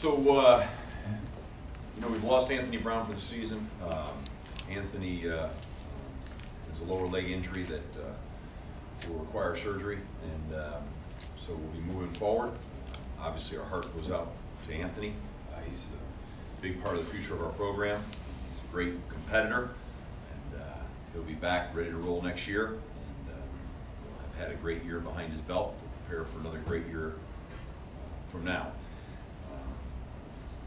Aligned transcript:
So, 0.00 0.34
uh, 0.34 0.66
you 1.94 2.00
know, 2.00 2.08
we've 2.08 2.24
lost 2.24 2.50
Anthony 2.50 2.78
Brown 2.78 3.04
for 3.04 3.12
the 3.12 3.20
season. 3.20 3.68
Um, 3.86 4.14
Anthony 4.70 5.28
uh, 5.28 5.48
has 6.70 6.80
a 6.80 6.90
lower 6.90 7.06
leg 7.06 7.28
injury 7.28 7.64
that 7.64 7.82
uh, 8.00 9.06
will 9.06 9.18
require 9.18 9.54
surgery, 9.54 9.98
and 10.22 10.58
um, 10.58 10.84
so 11.36 11.52
we'll 11.52 11.82
be 11.82 11.92
moving 11.92 12.10
forward. 12.14 12.52
Obviously, 13.20 13.58
our 13.58 13.66
heart 13.66 13.94
goes 13.94 14.10
out 14.10 14.32
to 14.66 14.74
Anthony. 14.74 15.12
Uh, 15.52 15.58
he's 15.68 15.88
a 15.88 16.62
big 16.62 16.82
part 16.82 16.96
of 16.96 17.04
the 17.04 17.10
future 17.10 17.34
of 17.34 17.42
our 17.42 17.52
program. 17.52 18.02
He's 18.50 18.62
a 18.62 18.72
great 18.72 18.94
competitor, 19.10 19.68
and 20.54 20.62
uh, 20.62 20.64
he'll 21.12 21.24
be 21.24 21.34
back 21.34 21.76
ready 21.76 21.90
to 21.90 21.96
roll 21.98 22.22
next 22.22 22.48
year. 22.48 22.68
And 22.68 22.78
uh, 23.28 23.32
we'll 24.02 24.14
have 24.30 24.48
had 24.48 24.50
a 24.50 24.58
great 24.62 24.82
year 24.82 25.00
behind 25.00 25.30
his 25.30 25.42
belt 25.42 25.78
to 25.78 25.84
prepare 26.08 26.24
for 26.24 26.40
another 26.40 26.62
great 26.66 26.86
year 26.86 27.16
from 28.28 28.44
now. 28.46 28.72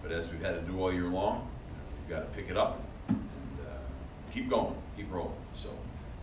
But 0.03 0.11
as 0.11 0.29
we've 0.29 0.41
had 0.41 0.55
to 0.55 0.61
do 0.69 0.79
all 0.81 0.93
year 0.93 1.05
long, 1.05 1.47
we've 1.97 2.15
got 2.15 2.29
to 2.29 2.37
pick 2.37 2.51
it 2.51 2.57
up 2.57 2.81
and 3.07 3.17
uh, 3.61 4.33
keep 4.33 4.49
going, 4.49 4.75
keep 4.97 5.11
rolling. 5.11 5.31
So 5.55 5.69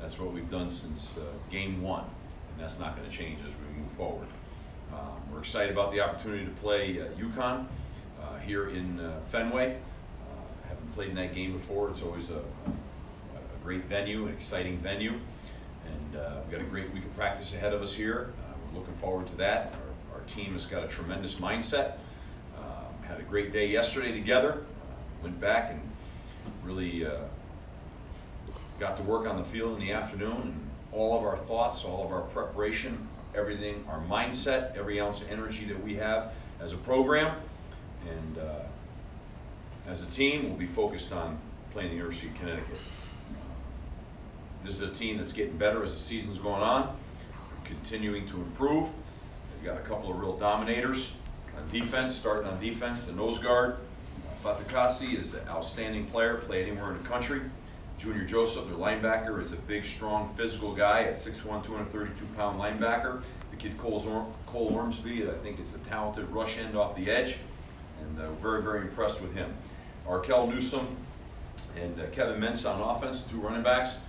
that's 0.00 0.18
what 0.18 0.32
we've 0.32 0.50
done 0.50 0.70
since 0.70 1.16
uh, 1.16 1.22
game 1.50 1.80
one, 1.80 2.04
and 2.04 2.62
that's 2.62 2.78
not 2.78 2.94
going 2.94 3.08
to 3.10 3.16
change 3.16 3.40
as 3.40 3.48
we 3.48 3.80
move 3.80 3.90
forward. 3.92 4.28
Um, 4.92 5.22
we're 5.32 5.38
excited 5.38 5.72
about 5.72 5.92
the 5.92 6.00
opportunity 6.00 6.44
to 6.44 6.50
play 6.52 7.00
uh, 7.00 7.06
UConn 7.18 7.66
uh, 8.22 8.38
here 8.40 8.68
in 8.68 9.00
uh, 9.00 9.18
Fenway. 9.26 9.76
Uh, 9.76 10.68
haven't 10.68 10.94
played 10.94 11.08
in 11.08 11.14
that 11.14 11.34
game 11.34 11.54
before. 11.54 11.88
It's 11.88 12.02
always 12.02 12.28
a, 12.28 12.34
a 12.34 13.64
great 13.64 13.84
venue, 13.86 14.26
an 14.26 14.34
exciting 14.34 14.76
venue, 14.78 15.14
and 15.86 16.20
uh, 16.20 16.40
we've 16.42 16.58
got 16.58 16.60
a 16.60 16.68
great 16.68 16.92
week 16.92 17.04
of 17.06 17.16
practice 17.16 17.54
ahead 17.54 17.72
of 17.72 17.80
us 17.80 17.94
here. 17.94 18.34
Uh, 18.40 18.52
we're 18.66 18.80
looking 18.80 18.94
forward 18.96 19.26
to 19.28 19.36
that. 19.36 19.74
Our, 20.12 20.18
our 20.18 20.26
team 20.26 20.52
has 20.52 20.66
got 20.66 20.84
a 20.84 20.88
tremendous 20.88 21.36
mindset. 21.36 21.94
A 23.20 23.22
great 23.24 23.52
day 23.52 23.66
yesterday 23.66 24.12
together. 24.12 24.64
Went 25.22 25.38
back 25.38 25.72
and 25.72 25.80
really 26.64 27.04
uh, 27.04 27.18
got 28.78 28.96
to 28.96 29.02
work 29.02 29.26
on 29.26 29.36
the 29.36 29.44
field 29.44 29.78
in 29.78 29.86
the 29.86 29.92
afternoon, 29.92 30.40
and 30.40 30.70
all 30.90 31.18
of 31.18 31.24
our 31.24 31.36
thoughts, 31.36 31.84
all 31.84 32.02
of 32.06 32.12
our 32.12 32.22
preparation, 32.22 33.06
everything, 33.34 33.84
our 33.90 34.00
mindset, 34.00 34.74
every 34.74 34.98
ounce 35.00 35.20
of 35.20 35.30
energy 35.30 35.66
that 35.66 35.80
we 35.84 35.94
have 35.96 36.32
as 36.60 36.72
a 36.72 36.78
program, 36.78 37.36
and 38.08 38.38
uh, 38.38 38.62
as 39.86 40.02
a 40.02 40.06
team, 40.06 40.48
we'll 40.48 40.58
be 40.58 40.66
focused 40.66 41.12
on 41.12 41.38
playing 41.72 41.90
the 41.90 41.96
University 41.96 42.28
of 42.28 42.34
Connecticut. 42.36 42.78
This 44.64 44.76
is 44.76 44.82
a 44.82 44.90
team 44.90 45.18
that's 45.18 45.32
getting 45.32 45.58
better 45.58 45.84
as 45.84 45.92
the 45.92 46.00
season's 46.00 46.38
going 46.38 46.62
on, 46.62 46.96
continuing 47.64 48.26
to 48.28 48.36
improve. 48.36 48.88
They've 49.54 49.72
got 49.72 49.76
a 49.76 49.84
couple 49.86 50.10
of 50.10 50.18
real 50.18 50.38
dominators 50.38 51.12
on 51.60 51.70
defense, 51.70 52.14
starting 52.14 52.46
on 52.46 52.60
defense, 52.60 53.04
the 53.04 53.12
nose 53.12 53.38
guard. 53.38 53.76
Fatukasi 54.42 55.18
is 55.18 55.34
an 55.34 55.46
outstanding 55.48 56.06
player, 56.06 56.36
play 56.36 56.62
anywhere 56.62 56.92
in 56.92 57.02
the 57.02 57.08
country. 57.08 57.42
Junior 57.98 58.24
Joseph, 58.24 58.66
their 58.66 58.76
linebacker, 58.76 59.40
is 59.40 59.52
a 59.52 59.56
big, 59.56 59.84
strong, 59.84 60.32
physical 60.34 60.74
guy 60.74 61.02
at 61.02 61.14
6'1", 61.14 61.64
232 61.64 62.24
pound 62.36 62.58
linebacker. 62.58 63.22
The 63.50 63.56
kid 63.56 63.76
Cole, 63.76 64.34
Cole 64.46 64.70
Ormsby, 64.72 65.28
I 65.28 65.34
think, 65.34 65.60
is 65.60 65.74
a 65.74 65.78
talented 65.78 66.28
rush 66.30 66.56
end 66.56 66.76
off 66.76 66.96
the 66.96 67.10
edge, 67.10 67.36
and 68.00 68.18
uh, 68.18 68.30
very, 68.40 68.62
very 68.62 68.80
impressed 68.80 69.20
with 69.20 69.34
him. 69.34 69.52
Arkeel 70.08 70.48
Newsome 70.48 70.96
and 71.78 72.00
uh, 72.00 72.06
Kevin 72.10 72.40
Mintz 72.40 72.68
on 72.68 72.80
offense, 72.80 73.24
two 73.24 73.36
running 73.36 73.62
backs. 73.62 74.00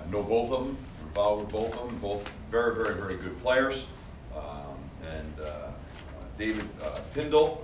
I 0.00 0.08
know 0.10 0.22
both 0.22 0.52
of 0.52 0.66
them, 0.66 0.76
involved 1.02 1.42
with 1.42 1.52
both 1.52 1.76
of 1.76 1.86
them, 1.88 1.98
both 1.98 2.30
very, 2.48 2.76
very, 2.76 2.94
very 2.94 3.16
good 3.16 3.36
players. 3.42 3.86
David 6.42 6.68
uh, 6.82 6.98
Pindell 7.14 7.60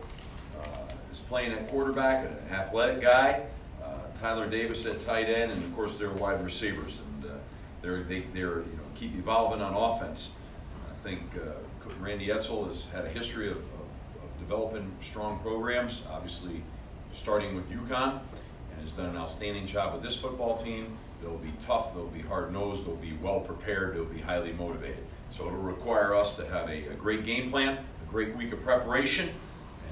uh, 0.62 0.66
is 1.10 1.18
playing 1.18 1.50
at 1.50 1.66
quarterback, 1.66 2.24
an 2.24 2.54
athletic 2.54 3.00
guy. 3.00 3.42
Uh, 3.82 3.96
Tyler 4.20 4.48
Davis 4.48 4.86
at 4.86 5.00
tight 5.00 5.26
end, 5.26 5.50
and 5.50 5.64
of 5.64 5.74
course 5.74 5.94
they're 5.94 6.12
wide 6.12 6.44
receivers, 6.44 7.00
and 7.00 7.24
uh, 7.24 7.34
they're 7.82 8.04
they, 8.04 8.20
they're 8.32 8.58
you 8.58 8.76
know 8.76 8.84
keep 8.94 9.16
evolving 9.16 9.60
on 9.60 9.74
offense. 9.74 10.30
I 10.88 10.94
think 11.02 11.22
Randy 11.98 12.28
Edsall 12.28 12.68
has 12.68 12.84
had 12.84 13.04
a 13.04 13.08
history 13.08 13.48
of, 13.48 13.56
of, 13.56 13.62
of 14.22 14.38
developing 14.38 14.92
strong 15.02 15.40
programs, 15.40 16.04
obviously 16.12 16.62
starting 17.16 17.56
with 17.56 17.68
UConn, 17.70 18.20
and 18.70 18.82
has 18.82 18.92
done 18.92 19.06
an 19.06 19.16
outstanding 19.16 19.66
job 19.66 19.92
with 19.92 20.04
this 20.04 20.14
football 20.14 20.56
team. 20.56 20.96
They'll 21.20 21.38
be 21.38 21.52
tough, 21.66 21.94
they'll 21.94 22.06
be 22.06 22.20
hard 22.20 22.52
nosed, 22.52 22.86
they'll 22.86 22.94
be 22.94 23.18
well 23.22 23.40
prepared, 23.40 23.96
they'll 23.96 24.04
be 24.04 24.20
highly 24.20 24.52
motivated. 24.52 25.04
So 25.32 25.48
it'll 25.48 25.58
require 25.58 26.14
us 26.14 26.36
to 26.36 26.46
have 26.46 26.68
a, 26.68 26.86
a 26.86 26.94
great 26.94 27.26
game 27.26 27.50
plan, 27.50 27.84
great 28.10 28.36
week 28.36 28.52
of 28.52 28.60
preparation, 28.60 29.28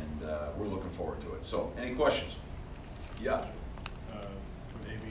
and 0.00 0.28
uh, 0.28 0.49
we're 0.56 0.66
looking 0.66 0.91
forward 0.91 1.21
to 1.21 1.34
it. 1.34 1.44
So, 1.44 1.72
any 1.78 1.94
questions? 1.94 2.37
Yeah. 3.22 3.44
From 4.10 4.81
AV, 4.82 5.04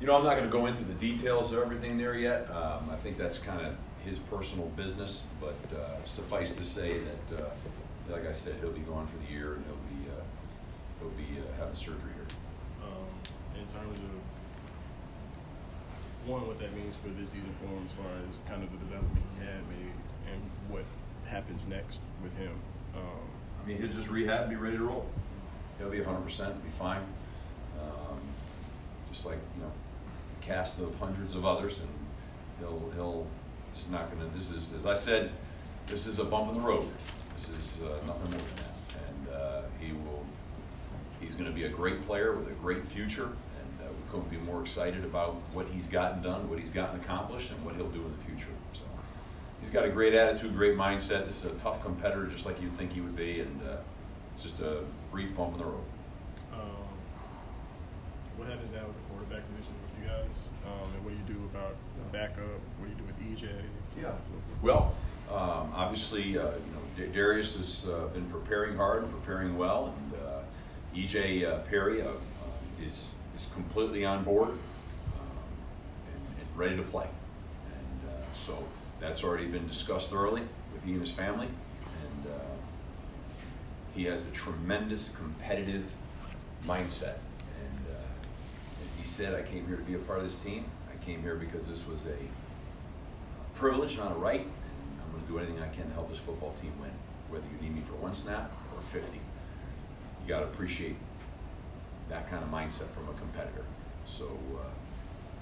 You 0.00 0.06
know, 0.06 0.16
I'm 0.16 0.24
not 0.24 0.36
going 0.36 0.44
to 0.44 0.50
go 0.50 0.66
into 0.66 0.84
the 0.84 0.94
details 0.94 1.52
of 1.52 1.58
everything 1.58 1.98
there 1.98 2.14
yet. 2.14 2.48
Um, 2.50 2.88
I 2.90 2.96
think 2.96 3.18
that's 3.18 3.38
kind 3.38 3.60
of 3.64 3.74
his 4.04 4.18
personal 4.18 4.66
business, 4.68 5.24
but 5.40 5.56
uh, 5.76 6.04
suffice 6.04 6.54
to 6.54 6.64
say 6.64 6.98
that, 6.98 7.42
uh, 7.42 7.50
like 8.10 8.26
I 8.26 8.32
said, 8.32 8.54
he'll 8.60 8.70
be 8.70 8.80
gone 8.80 9.06
for 9.06 9.18
the 9.26 9.32
year 9.32 9.54
and 9.54 9.64
he'll 9.66 9.74
be 9.74 10.10
uh, 10.10 10.22
he'll 11.00 11.10
be 11.10 11.40
uh, 11.40 11.58
having 11.58 11.74
surgery 11.74 12.12
here. 12.14 12.26
Um, 12.82 13.60
in 13.60 13.66
terms 13.66 13.98
of 13.98 14.18
one, 16.28 16.46
what 16.46 16.58
that 16.60 16.74
means 16.76 16.94
for 17.02 17.08
this 17.18 17.30
season 17.30 17.54
for 17.60 17.66
him, 17.66 17.84
as 17.84 17.92
far 17.92 18.06
as 18.28 18.38
kind 18.48 18.62
of 18.62 18.70
the 18.70 18.78
development 18.78 19.24
he 19.34 19.44
had 19.44 19.64
made, 19.68 19.96
and 20.30 20.40
what 20.68 20.84
happens 21.28 21.66
next 21.68 22.00
with 22.22 22.36
him. 22.36 22.52
Um, 22.94 23.02
I 23.62 23.68
mean, 23.68 23.78
he'll 23.78 23.88
just 23.88 24.08
rehab 24.08 24.42
and 24.42 24.50
be 24.50 24.56
ready 24.56 24.76
to 24.76 24.84
roll. 24.84 25.06
He'll 25.78 25.90
be 25.90 25.98
100%, 25.98 26.26
be 26.62 26.70
fine. 26.70 27.02
Um, 27.80 28.18
just 29.12 29.24
like 29.24 29.38
you 29.56 29.62
know 29.62 29.72
cast 30.40 30.80
of 30.80 30.94
hundreds 30.98 31.34
of 31.34 31.44
others, 31.46 31.78
and 31.78 31.88
he'll 32.58 32.90
he'll. 32.94 33.26
It's 33.72 33.88
not 33.88 34.10
going 34.10 34.28
to. 34.28 34.36
This 34.36 34.50
is, 34.50 34.72
as 34.72 34.86
I 34.86 34.94
said, 34.94 35.30
this 35.86 36.06
is 36.06 36.18
a 36.18 36.24
bump 36.24 36.50
in 36.50 36.60
the 36.60 36.66
road. 36.66 36.86
This 37.34 37.50
is 37.50 37.78
uh, 37.82 37.98
nothing 38.06 38.30
more 38.30 38.40
than 38.40 38.56
that, 38.56 38.74
and 39.06 39.28
uh, 39.34 39.62
he 39.78 39.92
will. 39.92 40.24
He's 41.20 41.34
going 41.34 41.46
to 41.46 41.54
be 41.54 41.64
a 41.64 41.68
great 41.68 42.04
player 42.06 42.32
with 42.32 42.48
a 42.48 42.54
great 42.54 42.86
future, 42.86 43.26
and 43.26 43.86
uh, 43.86 43.90
we 43.90 44.10
couldn't 44.10 44.30
be 44.30 44.38
more 44.38 44.60
excited 44.60 45.04
about 45.04 45.34
what 45.52 45.66
he's 45.68 45.86
gotten 45.86 46.22
done, 46.22 46.48
what 46.48 46.58
he's 46.58 46.70
gotten 46.70 47.00
accomplished, 47.00 47.50
and 47.50 47.64
what 47.64 47.76
he'll 47.76 47.90
do 47.90 48.00
in 48.00 48.12
the 48.18 48.24
future. 48.24 48.52
So 48.72 48.80
he's 49.60 49.70
got 49.70 49.84
a 49.84 49.88
great 49.88 50.14
attitude, 50.14 50.54
great 50.56 50.76
mindset. 50.76 51.26
This 51.26 51.44
is 51.44 51.46
a 51.46 51.54
tough 51.58 51.82
competitor, 51.82 52.26
just 52.26 52.46
like 52.46 52.60
you'd 52.60 52.76
think 52.76 52.92
he 52.92 53.00
would 53.00 53.16
be, 53.16 53.40
and 53.40 53.60
uh, 53.68 53.76
just 54.40 54.60
a 54.60 54.82
brief 55.10 55.34
bump 55.36 55.54
in 55.54 55.58
the 55.58 55.64
road. 55.64 55.84
um, 56.52 56.60
what 58.36 58.48
happens 58.48 58.70
now 58.72 58.86
with 58.86 58.94
the 58.96 59.02
quarterback 59.10 59.42
position 59.48 59.72
with 59.82 60.02
you 60.02 60.08
guys, 60.08 60.36
um, 60.66 60.92
and 60.94 61.04
what 61.04 61.12
do 61.12 61.16
you 61.16 61.38
do 61.38 61.44
about 61.52 61.74
the 61.96 62.12
backup? 62.12 62.60
What 62.78 62.86
do 62.86 62.90
you 62.90 62.96
do 62.96 63.04
with 63.04 63.18
EJ? 63.20 63.50
Yeah. 64.00 64.08
on 64.08 64.12
and 64.12 64.22
so 64.26 64.32
forth? 64.32 64.62
Well, 64.62 64.94
um, 65.30 65.72
obviously, 65.74 66.38
uh, 66.38 66.50
you 66.96 67.06
know, 67.06 67.12
Darius 67.12 67.56
has 67.56 67.88
uh, 67.90 68.06
been 68.14 68.26
preparing 68.26 68.76
hard 68.76 69.02
and 69.02 69.12
preparing 69.12 69.58
well, 69.58 69.94
and 69.98 70.14
uh, 70.22 70.40
EJ 70.94 71.46
uh, 71.46 71.58
Perry 71.60 72.02
uh, 72.02 72.06
uh, 72.06 72.84
is 72.84 73.10
is 73.36 73.48
completely 73.54 74.04
on 74.04 74.24
board 74.24 74.48
um, 74.48 74.58
and, 76.06 76.40
and 76.40 76.58
ready 76.58 76.76
to 76.76 76.82
play. 76.82 77.06
And 77.06 78.10
uh, 78.10 78.34
so 78.34 78.58
that's 79.00 79.24
already 79.24 79.46
been 79.46 79.66
discussed 79.66 80.10
thoroughly 80.10 80.42
with 80.72 80.84
he 80.84 80.92
and 80.92 81.00
his 81.00 81.10
family, 81.10 81.46
and 81.46 82.32
uh, 82.32 82.38
he 83.94 84.04
has 84.04 84.26
a 84.26 84.30
tremendous 84.30 85.10
competitive 85.10 85.90
mindset. 86.66 87.18
And 87.60 87.86
uh, 87.90 88.84
as 88.84 88.94
he 88.96 89.04
said, 89.04 89.34
I 89.34 89.42
came 89.42 89.66
here 89.66 89.76
to 89.76 89.82
be 89.82 89.94
a 89.94 89.98
part 89.98 90.18
of 90.18 90.24
this 90.24 90.36
team. 90.36 90.64
I 90.92 91.04
came 91.04 91.22
here 91.22 91.36
because 91.36 91.66
this 91.66 91.86
was 91.86 92.02
a 92.06 93.58
privilege, 93.58 93.96
not 93.96 94.12
a 94.12 94.14
right. 94.14 94.40
And 94.40 95.00
I'm 95.04 95.12
going 95.12 95.22
to 95.24 95.28
do 95.28 95.38
anything 95.38 95.62
I 95.62 95.68
can 95.74 95.88
to 95.88 95.94
help 95.94 96.10
this 96.10 96.18
football 96.18 96.52
team 96.60 96.72
win, 96.80 96.90
whether 97.30 97.44
you 97.46 97.60
need 97.62 97.74
me 97.74 97.82
for 97.82 97.94
one 97.94 98.14
snap 98.14 98.52
or 98.74 98.82
50. 98.82 99.16
You 99.16 100.28
got 100.28 100.40
to 100.40 100.46
appreciate 100.46 100.96
that 102.08 102.28
kind 102.30 102.42
of 102.42 102.50
mindset 102.50 102.88
from 102.90 103.08
a 103.08 103.18
competitor. 103.18 103.64
So 104.06 104.26
uh, 104.56 104.68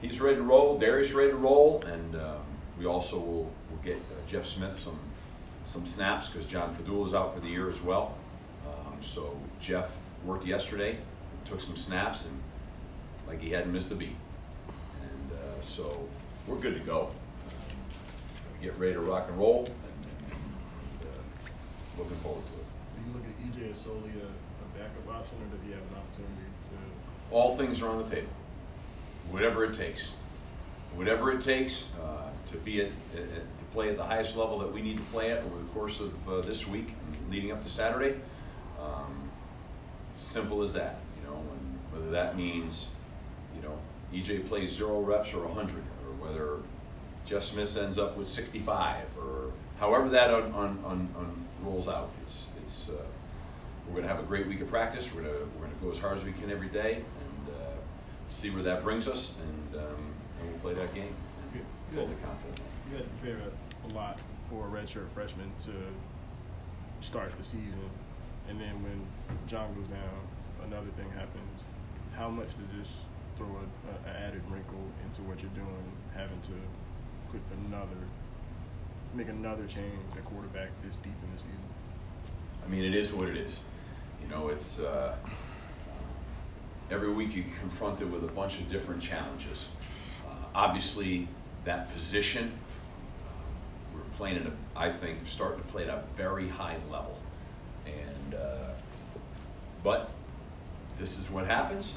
he's 0.01 0.21
ready 0.21 0.37
to 0.37 0.43
roll. 0.43 0.79
Darius 0.79 1.13
ready 1.13 1.31
to 1.31 1.37
roll, 1.37 1.83
and 1.87 2.17
um, 2.17 2.43
we 2.79 2.87
also 2.87 3.19
will, 3.19 3.51
will 3.71 3.83
get 3.85 3.97
uh, 3.97 4.29
Jeff 4.29 4.45
Smith 4.45 4.79
some 4.79 4.99
some 5.65 5.85
snaps 5.85 6.29
because 6.29 6.47
John 6.47 6.75
Fadul 6.77 7.05
is 7.05 7.13
out 7.13 7.35
for 7.35 7.41
the 7.41 7.49
year 7.49 7.69
as 7.69 7.81
well. 7.83 8.15
Um, 8.67 8.97
so 9.01 9.37
Jeff 9.61 9.97
worked 10.25 10.47
yesterday, 10.47 10.97
took 11.45 11.61
some 11.61 11.77
snaps, 11.77 12.25
and 12.25 12.41
like 13.27 13.41
he 13.41 13.51
hadn't 13.51 13.73
missed 13.73 13.91
a 13.91 13.97
beat. 13.97 14.17
And 15.03 15.33
uh, 15.33 15.61
so 15.61 16.09
we're 16.47 16.57
good 16.59 16.75
to 16.75 16.81
go. 16.81 17.11
Get 18.63 18.79
ready 18.79 18.95
to 18.95 19.01
rock 19.01 19.27
and 19.29 19.39
roll, 19.39 19.59
and, 19.59 19.67
and 19.67 21.03
uh, 21.03 21.99
looking 21.99 22.17
forward 22.19 22.45
to 22.47 22.53
it. 22.53 22.67
Do 22.95 23.03
you 23.07 23.15
look 23.15 23.25
at 23.25 23.69
EJ 23.69 23.73
as 23.73 23.79
solely 23.79 24.11
a, 24.11 24.27
a 24.27 24.79
backup 24.79 25.15
option, 25.15 25.37
or 25.43 25.55
does 25.55 25.65
he 25.65 25.73
have 25.73 25.83
an 25.83 25.97
opportunity 25.99 26.47
to? 26.63 27.35
All 27.35 27.57
things 27.57 27.83
are 27.83 27.89
on 27.89 27.99
the 27.99 28.09
table, 28.09 28.33
whatever 29.31 29.65
it 29.65 29.75
takes. 29.75 30.13
Whatever 30.97 31.31
it 31.31 31.41
takes 31.41 31.91
uh, 32.03 32.31
to 32.51 32.57
be 32.59 32.81
at, 32.81 32.89
at, 33.15 33.59
to 33.59 33.65
play 33.73 33.91
at 33.91 33.97
the 33.97 34.05
highest 34.05 34.37
level 34.37 34.59
that 34.59 34.73
we 34.73 34.81
need 34.83 34.97
to 34.97 35.03
play 35.05 35.31
at 35.31 35.39
over 35.45 35.59
the 35.59 35.69
course 35.75 36.01
of 36.01 36.29
uh, 36.29 36.41
this 36.41 36.67
week, 36.67 36.95
leading 37.31 37.53
up 37.53 37.63
to 37.63 37.69
Saturday. 37.69 38.19
Um, 38.81 39.31
simple 40.17 40.63
as 40.63 40.73
that, 40.73 40.99
you 41.19 41.29
know, 41.29 41.37
and 41.37 41.79
whether 41.93 42.11
that 42.11 42.37
means, 42.37 42.91
you 43.55 43.63
know, 43.63 43.79
EJ 44.13 44.49
plays 44.49 44.73
zero 44.73 45.01
reps 45.01 45.35
or 45.35 45.47
100, 45.47 45.77
or 45.77 46.27
whether 46.27 46.59
Jeff 47.25 47.43
Smith 47.43 47.77
ends 47.77 47.99
up 47.99 48.17
with 48.17 48.29
65, 48.29 49.05
or 49.19 49.53
however 49.79 50.09
that 50.09 50.31
un, 50.31 50.53
un, 50.55 50.79
un, 50.87 51.45
rolls 51.63 51.89
out. 51.89 52.11
It's, 52.23 52.47
it's, 52.63 52.89
uh, 52.89 53.03
we're 53.87 53.95
going 53.95 54.05
to 54.05 54.09
have 54.09 54.21
a 54.21 54.27
great 54.27 54.47
week 54.47 54.61
of 54.61 54.69
practice. 54.69 55.13
We're 55.15 55.23
going 55.23 55.35
to, 55.35 55.49
we're 55.61 55.67
to 55.67 55.75
go 55.83 55.91
as 55.91 55.99
hard 55.99 56.17
as 56.17 56.25
we 56.25 56.33
can 56.33 56.51
every 56.51 56.69
day 56.69 56.95
and 56.95 57.55
uh, 57.55 57.71
see 58.29 58.51
where 58.51 58.63
that 58.63 58.83
brings 58.83 59.09
us, 59.09 59.37
and, 59.43 59.83
um, 59.83 60.15
we'll 60.47 60.59
play 60.61 60.75
that 60.75 60.95
game. 60.95 61.15
Good. 61.53 61.65
Good. 61.95 62.23
confident. 62.23 62.61
You 62.91 62.97
had 62.97 63.05
to 63.05 63.11
prepare 63.21 63.39
a, 63.39 63.93
a 63.93 63.95
lot 63.95 64.21
for 64.51 64.67
a 64.67 64.71
redshirt 64.71 65.11
freshman 65.15 65.51
to 65.65 65.73
start 67.01 67.37
the 67.37 67.45
season, 67.45 67.91
and 68.49 68.61
then 68.61 68.83
when 68.83 69.07
John 69.47 69.75
goes 69.75 69.89
down, 69.89 70.21
another 70.65 70.91
thing 70.97 71.11
happens. 71.11 71.63
How 72.17 72.29
much 72.29 72.57
does 72.59 72.73
this 72.73 72.95
throw 73.37 73.47
a, 73.47 74.09
a 74.09 74.13
added 74.13 74.43
wrinkle 74.49 74.83
into 75.05 75.23
what 75.23 75.43
you're 75.43 75.51
doing, 75.51 75.93
having 76.15 76.41
to 76.43 76.53
put 77.31 77.41
another, 77.67 78.01
make 79.15 79.29
another 79.29 79.67
change 79.67 79.93
at 80.17 80.25
quarterback 80.25 80.71
this 80.83 80.97
deep 80.97 81.13
in 81.23 81.33
the 81.35 81.39
season? 81.39 81.67
I 82.65 82.69
mean, 82.69 82.85
it 82.85 82.95
is 82.95 83.13
what 83.13 83.29
it 83.29 83.37
is. 83.37 83.61
You 84.23 84.29
know, 84.29 84.49
it's 84.49 84.79
uh, 84.79 85.15
every 86.91 87.13
week 87.13 87.37
you're 87.37 87.45
confronted 87.61 88.11
with 88.11 88.25
a 88.25 88.33
bunch 88.33 88.59
of 88.61 88.69
different 88.71 89.03
challenges. 89.03 89.69
Obviously, 90.57 91.29
that 91.67 91.93
position, 91.93 92.51
we're 93.95 94.01
playing 94.17 94.39
at 94.39 94.47
a, 94.47 94.53
I 94.75 94.89
think, 94.89 95.19
starting 95.27 95.61
to 95.61 95.69
play 95.69 95.83
at 95.83 95.91
a 95.91 96.03
very 96.17 96.49
high 96.49 96.79
level. 96.91 97.19
And, 97.85 98.35
uh, 98.35 98.71
but 99.85 100.09
this 100.99 101.19
is 101.19 101.31
what 101.31 101.47
happens, 101.47 101.95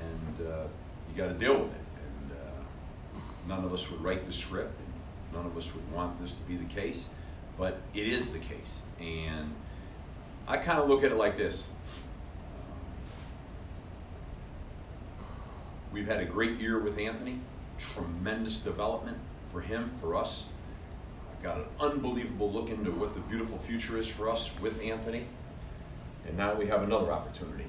and 0.00 0.48
uh, 0.48 0.62
you 1.10 1.16
got 1.18 1.28
to 1.28 1.34
deal 1.34 1.52
with 1.52 1.70
it. 1.70 1.80
And 2.02 2.32
uh, 2.32 3.20
none 3.46 3.62
of 3.62 3.74
us 3.74 3.90
would 3.90 4.02
write 4.02 4.26
the 4.26 4.32
script, 4.32 4.72
and 4.78 5.36
none 5.36 5.44
of 5.44 5.54
us 5.58 5.74
would 5.74 5.92
want 5.92 6.18
this 6.18 6.32
to 6.32 6.42
be 6.44 6.56
the 6.56 6.64
case, 6.64 7.10
but 7.58 7.78
it 7.92 8.08
is 8.08 8.30
the 8.30 8.38
case. 8.38 8.84
And 8.98 9.52
I 10.46 10.56
kind 10.56 10.78
of 10.78 10.88
look 10.88 11.04
at 11.04 11.12
it 11.12 11.16
like 11.16 11.36
this. 11.36 11.68
We've 15.92 16.06
had 16.06 16.20
a 16.20 16.24
great 16.24 16.58
year 16.58 16.78
with 16.78 16.96
Anthony, 16.96 17.40
tremendous 17.78 18.58
development 18.58 19.16
for 19.52 19.60
him, 19.60 19.90
for 20.00 20.16
us. 20.16 20.46
I've 21.32 21.42
Got 21.42 21.58
an 21.58 21.66
unbelievable 21.80 22.50
look 22.50 22.70
into 22.70 22.90
what 22.90 23.14
the 23.14 23.20
beautiful 23.20 23.58
future 23.58 23.98
is 23.98 24.08
for 24.08 24.28
us 24.28 24.50
with 24.60 24.82
Anthony. 24.82 25.24
And 26.26 26.36
now 26.36 26.54
we 26.54 26.66
have 26.66 26.82
another 26.82 27.12
opportunity. 27.12 27.64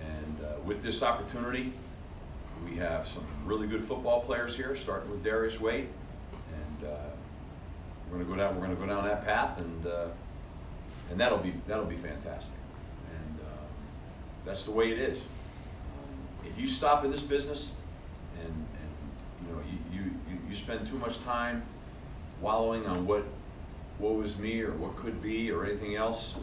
And 0.00 0.44
uh, 0.44 0.60
with 0.64 0.82
this 0.82 1.02
opportunity, 1.02 1.72
we 2.64 2.76
have 2.76 3.06
some 3.06 3.24
really 3.44 3.66
good 3.66 3.82
football 3.82 4.20
players 4.20 4.56
here, 4.56 4.76
starting 4.76 5.10
with 5.10 5.24
Darius 5.24 5.60
Wade. 5.60 5.88
And 6.32 6.88
uh, 6.88 6.96
we're 8.10 8.18
going 8.18 8.28
to 8.28 8.30
go 8.30 8.36
down. 8.36 8.54
We're 8.54 8.66
going 8.66 8.76
to 8.76 8.80
go 8.80 8.86
down 8.86 9.04
that 9.04 9.24
path, 9.24 9.58
and 9.58 9.86
uh, 9.86 10.08
and 11.10 11.18
that'll 11.18 11.38
be 11.38 11.54
that'll 11.66 11.86
be 11.86 11.96
fantastic. 11.96 12.54
And 13.10 13.40
uh, 13.40 13.64
that's 14.44 14.64
the 14.64 14.70
way 14.70 14.92
it 14.92 14.98
is. 14.98 15.24
If 16.44 16.58
you 16.60 16.68
stop 16.68 17.04
in 17.04 17.10
this 17.10 17.22
business, 17.22 17.72
and 18.44 18.66
you 19.52 19.58
know 19.58 19.62
you, 19.92 20.02
you 20.28 20.38
you 20.48 20.56
spend 20.56 20.86
too 20.86 20.98
much 20.98 21.22
time 21.24 21.62
wallowing 22.40 22.86
on 22.86 23.06
what 23.06 23.24
was 24.16 24.36
me 24.38 24.60
or 24.60 24.72
what 24.72 24.96
could 24.96 25.22
be 25.22 25.50
or 25.50 25.64
anything 25.64 25.94
else, 25.94 26.36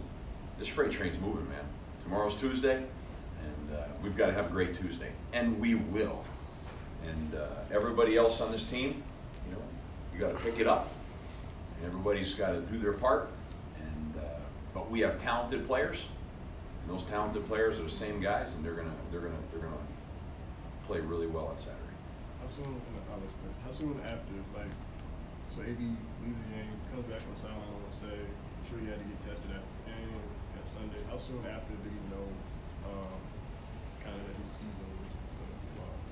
this 0.57 0.67
freight 0.67 0.91
train's 0.91 1.19
moving, 1.19 1.47
man. 1.49 1.63
Tomorrow's 2.03 2.35
Tuesday, 2.35 2.77
and 2.77 3.75
uh, 3.75 3.83
we've 4.01 4.15
got 4.15 4.27
to 4.27 4.33
have 4.33 4.47
a 4.47 4.49
great 4.49 4.73
Tuesday, 4.73 5.11
and 5.33 5.59
we 5.59 5.75
will. 5.75 6.23
And 7.05 7.35
uh, 7.35 7.45
everybody 7.71 8.17
else 8.17 8.41
on 8.41 8.51
this 8.51 8.63
team, 8.63 9.03
you 9.47 9.55
know, 9.55 9.61
you 10.13 10.19
got 10.19 10.37
to 10.37 10.43
pick 10.43 10.59
it 10.59 10.67
up, 10.67 10.89
and 11.77 11.87
everybody's 11.87 12.33
got 12.33 12.51
to 12.51 12.61
do 12.61 12.77
their 12.77 12.93
part. 12.93 13.29
And 13.79 14.13
uh, 14.17 14.27
but 14.73 14.89
we 14.89 15.01
have 15.01 15.21
talented 15.21 15.67
players, 15.67 16.07
and 16.83 16.93
those 16.93 17.03
talented 17.03 17.47
players 17.47 17.79
are 17.79 17.83
the 17.83 17.89
same 17.89 18.21
guys, 18.21 18.55
and 18.55 18.63
they're 18.63 18.73
gonna 18.73 18.89
they're 19.11 19.21
gonna 19.21 19.35
they're 19.51 19.61
gonna 19.61 19.75
play 20.87 20.99
really 20.99 21.27
well 21.27 21.47
on 21.47 21.57
Saturday. 21.57 21.79
How 22.41 22.47
How 23.69 23.75
soon 23.75 24.01
after 24.01 24.33
like? 24.57 24.73
So 25.47 25.61
AB 25.61 25.77
leaves 25.77 26.41
the 26.41 26.49
game, 26.57 26.73
comes 26.91 27.05
back 27.05 27.21
on 27.21 27.37
sideline. 27.37 27.69
Want 27.69 27.93
say, 27.93 28.09
I'm 28.09 28.65
sure 28.65 28.81
you 28.81 28.89
had 28.89 28.97
to 28.97 29.05
get 29.05 29.21
tested 29.21 29.53
after 29.53 29.69
the 29.85 29.93
game 29.93 30.09
that 30.57 30.65
Sunday. 30.65 30.97
How 31.07 31.17
soon 31.17 31.45
after 31.45 31.77
did 31.77 31.93
you 31.93 32.05
know, 32.09 32.25
um, 32.89 33.13
kind 34.01 34.17
of 34.17 34.25
that 34.25 34.33
his 34.41 34.49
season 34.57 34.89
was? 34.97 35.13
was? 35.77 36.09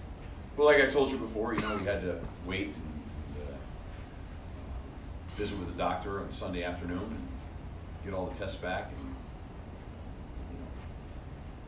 Well, 0.55 0.67
like 0.67 0.85
I 0.85 0.85
told 0.85 1.09
you 1.09 1.17
before, 1.17 1.55
you 1.55 1.59
know, 1.61 1.75
we 1.77 1.83
had 1.83 2.01
to 2.01 2.21
wait 2.45 2.75
and 2.77 3.01
uh, 3.41 3.57
visit 5.35 5.57
with 5.57 5.69
the 5.69 5.77
doctor 5.81 6.19
on 6.19 6.29
Sunday 6.29 6.61
afternoon 6.61 7.09
and 7.09 7.27
get 8.05 8.13
all 8.13 8.27
the 8.27 8.37
tests 8.37 8.57
back. 8.57 8.91
And, 8.91 9.15
you 10.53 10.59
know, 10.61 10.69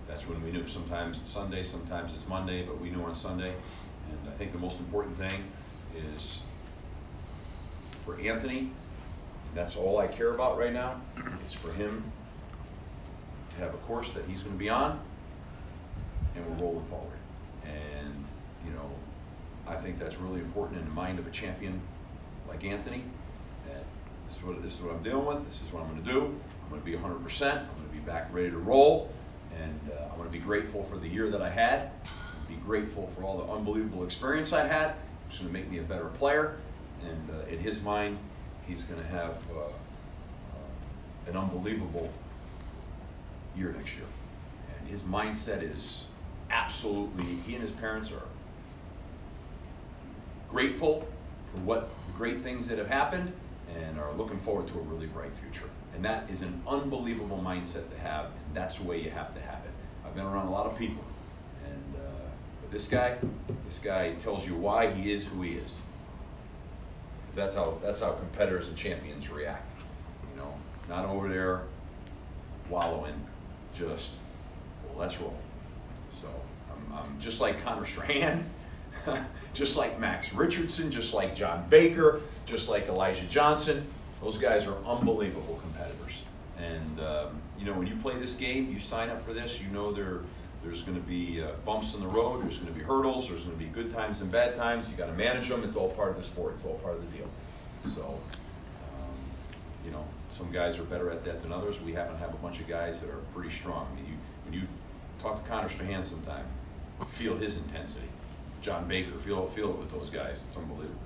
that's 0.08 0.28
when 0.30 0.44
we 0.44 0.52
knew. 0.52 0.68
Sometimes 0.68 1.18
it's 1.18 1.32
Sunday, 1.32 1.64
sometimes 1.64 2.14
it's 2.14 2.28
Monday, 2.28 2.62
but 2.62 2.80
we 2.80 2.92
knew 2.92 3.02
on 3.02 3.16
Sunday. 3.16 3.56
And 4.12 4.30
I 4.30 4.36
think 4.36 4.52
the 4.52 4.60
most 4.60 4.78
important 4.78 5.18
thing 5.18 5.42
is 5.96 6.40
for 8.06 8.20
Anthony, 8.20 8.60
and 8.60 8.72
that's 9.56 9.76
all 9.76 9.98
I 9.98 10.08
care 10.08 10.34
about 10.34 10.58
right 10.58 10.74
now, 10.74 11.02
is 11.46 11.54
for 11.54 11.72
him 11.74 12.04
to 13.52 13.64
have 13.64 13.74
a 13.74 13.78
course 13.78 14.12
that 14.12 14.26
he's 14.26 14.42
going 14.42 14.56
to 14.56 14.60
be 14.60 14.70
on, 14.70 15.00
and 16.36 16.46
we're 16.46 16.64
rolling 16.64 16.86
forward. 16.86 17.18
And, 17.64 18.26
you 18.66 18.72
know, 18.72 18.90
I 19.68 19.76
think 19.76 20.00
that's 20.00 20.18
really 20.18 20.40
important 20.40 20.80
in 20.80 20.86
the 20.86 20.94
mind 20.94 21.20
of 21.20 21.28
a 21.28 21.32
champion 21.32 21.80
like 22.48 22.64
Anthony. 22.64 23.04
That 23.68 23.84
this 24.28 24.38
is 24.38 24.44
what 24.44 24.62
this 24.64 24.74
is 24.76 24.82
what 24.82 24.96
I'm 24.96 25.04
dealing 25.04 25.26
with. 25.26 25.46
This 25.46 25.62
is 25.62 25.72
what 25.72 25.84
I'm 25.84 25.90
going 25.92 26.04
to 26.04 26.12
do. 26.12 26.20
I'm 26.64 26.70
going 26.70 26.82
to 26.82 26.86
be 26.86 26.96
100. 26.96 27.24
percent 27.24 27.60
I'm 27.60 27.76
going 27.78 27.90
to 27.90 27.94
be 27.94 28.00
back 28.00 28.30
ready 28.32 28.50
to 28.50 28.58
roll, 28.58 29.12
and 29.60 29.80
uh, 29.92 30.06
I'm 30.12 30.18
going 30.18 30.30
to 30.30 30.32
be 30.32 30.44
grateful 30.44 30.84
for 30.84 30.98
the 30.98 31.08
year 31.08 31.30
that 31.30 31.42
I 31.42 31.50
had. 31.50 31.92
Be 32.48 32.56
grateful 32.56 33.08
for 33.16 33.24
all 33.24 33.38
the 33.38 33.52
unbelievable 33.52 34.04
experience 34.04 34.54
I 34.54 34.66
had. 34.66 34.96
It's 35.30 35.40
going 35.40 35.54
to 35.54 35.54
make 35.54 35.70
me 35.70 35.78
a 35.80 35.84
better 35.84 36.06
player. 36.06 36.58
And 37.06 37.30
uh, 37.30 37.46
in 37.48 37.60
his 37.60 37.82
mind, 37.82 38.18
he's 38.68 38.84
going 38.84 39.00
to 39.00 39.08
have 39.08 39.38
uh, 39.56 39.60
uh, 39.62 41.30
an 41.30 41.38
unbelievable 41.38 42.12
year 43.56 43.74
next 43.78 43.96
year. 43.96 44.06
And 44.80 44.90
his 44.90 45.04
mindset 45.04 45.62
is 45.62 46.06
absolutely, 46.50 47.26
he 47.26 47.54
and 47.54 47.62
his 47.62 47.72
parents 47.72 48.12
are 48.12 48.24
grateful 50.50 51.08
for 51.52 51.60
what 51.60 51.90
great 52.18 52.42
things 52.42 52.68
that 52.68 52.78
have 52.78 52.90
happened 52.90 53.32
and 53.76 54.00
are 54.00 54.12
looking 54.14 54.40
forward 54.40 54.68
to 54.68 54.74
a 54.80 54.82
really 54.82 55.08
bright 55.08 55.32
future. 55.34 55.70
And 55.94 56.04
that 56.06 56.30
is 56.30 56.42
an 56.42 56.62
unbelievable 56.68 57.42
mindset 57.44 57.90
to 57.92 57.98
have, 58.02 58.26
and 58.26 58.56
that's 58.56 58.78
the 58.78 58.84
way 58.84 59.02
you 59.02 59.12
have 59.12 59.34
to 59.36 59.42
have 59.42 59.60
it. 59.66 59.72
I've 60.06 60.16
been 60.16 60.26
around 60.26 60.48
a 60.48 60.52
lot 60.52 60.66
of 60.66 60.78
people, 60.78 61.04
this 62.72 62.88
guy, 62.88 63.18
this 63.66 63.80
guy 63.80 64.14
tells 64.14 64.46
you 64.46 64.56
why 64.56 64.92
he 64.92 65.12
is 65.12 65.26
who 65.26 65.42
he 65.42 65.54
is. 65.54 65.82
Because 67.22 67.36
that's 67.36 67.56
how 67.56 67.78
that's 67.82 68.00
how 68.00 68.12
competitors 68.14 68.68
and 68.68 68.78
champions 68.78 69.30
react. 69.30 69.74
You 70.32 70.42
know, 70.42 70.54
not 70.88 71.06
over 71.06 71.28
there 71.28 71.64
wallowing, 72.70 73.20
just 73.74 74.16
well, 74.86 75.00
let's 75.00 75.20
roll. 75.20 75.38
So 76.12 76.28
I'm, 76.72 76.98
I'm 76.98 77.20
just 77.20 77.42
like 77.42 77.64
Connor 77.64 77.86
Strachan, 77.86 78.46
just 79.54 79.78
like 79.78 80.00
Max 80.00 80.34
Richardson, 80.34 80.92
just 80.92 81.14
like 81.14 81.36
John 81.36 81.68
Baker, 81.70 82.22
just 82.46 82.70
like 82.70 82.88
Elijah 82.88 83.26
Johnson. 83.28 83.86
Those 84.22 84.38
guys 84.38 84.66
are 84.66 84.78
unbelievable 84.86 85.60
competitors. 85.62 86.24
And 86.58 87.00
um, 87.00 87.42
you 87.58 87.66
know, 87.66 87.74
when 87.74 87.88
you 87.88 87.96
play 87.98 88.18
this 88.18 88.34
game, 88.34 88.72
you 88.72 88.80
sign 88.80 89.10
up 89.10 89.26
for 89.26 89.34
this. 89.34 89.62
You 89.62 89.68
know 89.70 89.92
there 89.92 90.22
there's 90.64 90.84
going 90.84 91.00
to 91.00 91.08
be 91.08 91.42
uh, 91.42 91.52
bumps 91.66 91.94
in 91.96 92.02
the 92.02 92.08
road. 92.08 92.44
There's 92.44 92.58
going 92.58 92.74
to 92.74 92.78
be 92.78 92.84
hurdles. 92.84 93.30
There's 93.30 93.44
going 93.44 93.58
to 93.58 93.64
be 93.64 93.70
good 93.70 93.92
times 93.92 94.22
and 94.22 94.32
bad 94.32 94.56
times. 94.56 94.90
You 94.90 94.98
got 94.98 95.08
to 95.08 95.14
manage 95.14 95.48
them. 95.48 95.64
It's 95.64 95.76
all 95.76 95.90
part 95.90 96.10
of 96.10 96.18
the 96.18 96.24
sport. 96.24 96.54
It's 96.56 96.66
all 96.66 96.76
part 96.80 96.96
of 96.96 97.02
the 97.02 97.18
deal. 97.18 97.28
So, 97.86 98.20
um, 98.92 99.16
you 99.86 99.92
know, 99.92 100.04
some 100.28 100.52
guys 100.52 100.78
are 100.78 100.84
better 100.84 101.10
at 101.12 101.24
that 101.26 101.42
than 101.42 101.54
others. 101.54 101.80
We 101.82 101.94
happen 101.94 102.14
to 102.14 102.20
have 102.20 102.34
a 102.34 102.38
bunch 102.38 102.60
of 102.60 102.68
guys 102.68 103.00
that 103.00 103.10
are 103.10 103.22
pretty 103.34 103.50
strong. 103.50 103.88
I 103.92 103.96
mean, 103.96 104.06
you, 104.06 104.18
when 104.46 104.54
you 104.54 104.68
talk 105.22 105.42
to 105.42 105.50
Connor 105.50 105.70
Strachan 105.70 106.04
sometime, 106.04 106.46
feel 107.08 107.38
his 107.38 107.58
intensity. 107.58 108.08
John 108.62 108.88
Baker, 108.88 109.18
feel 109.20 109.48
feel 109.48 109.70
it 109.70 109.78
with 109.78 109.90
those 109.90 110.10
guys. 110.10 110.44
It's 110.46 110.58
unbelievable. 110.58 111.00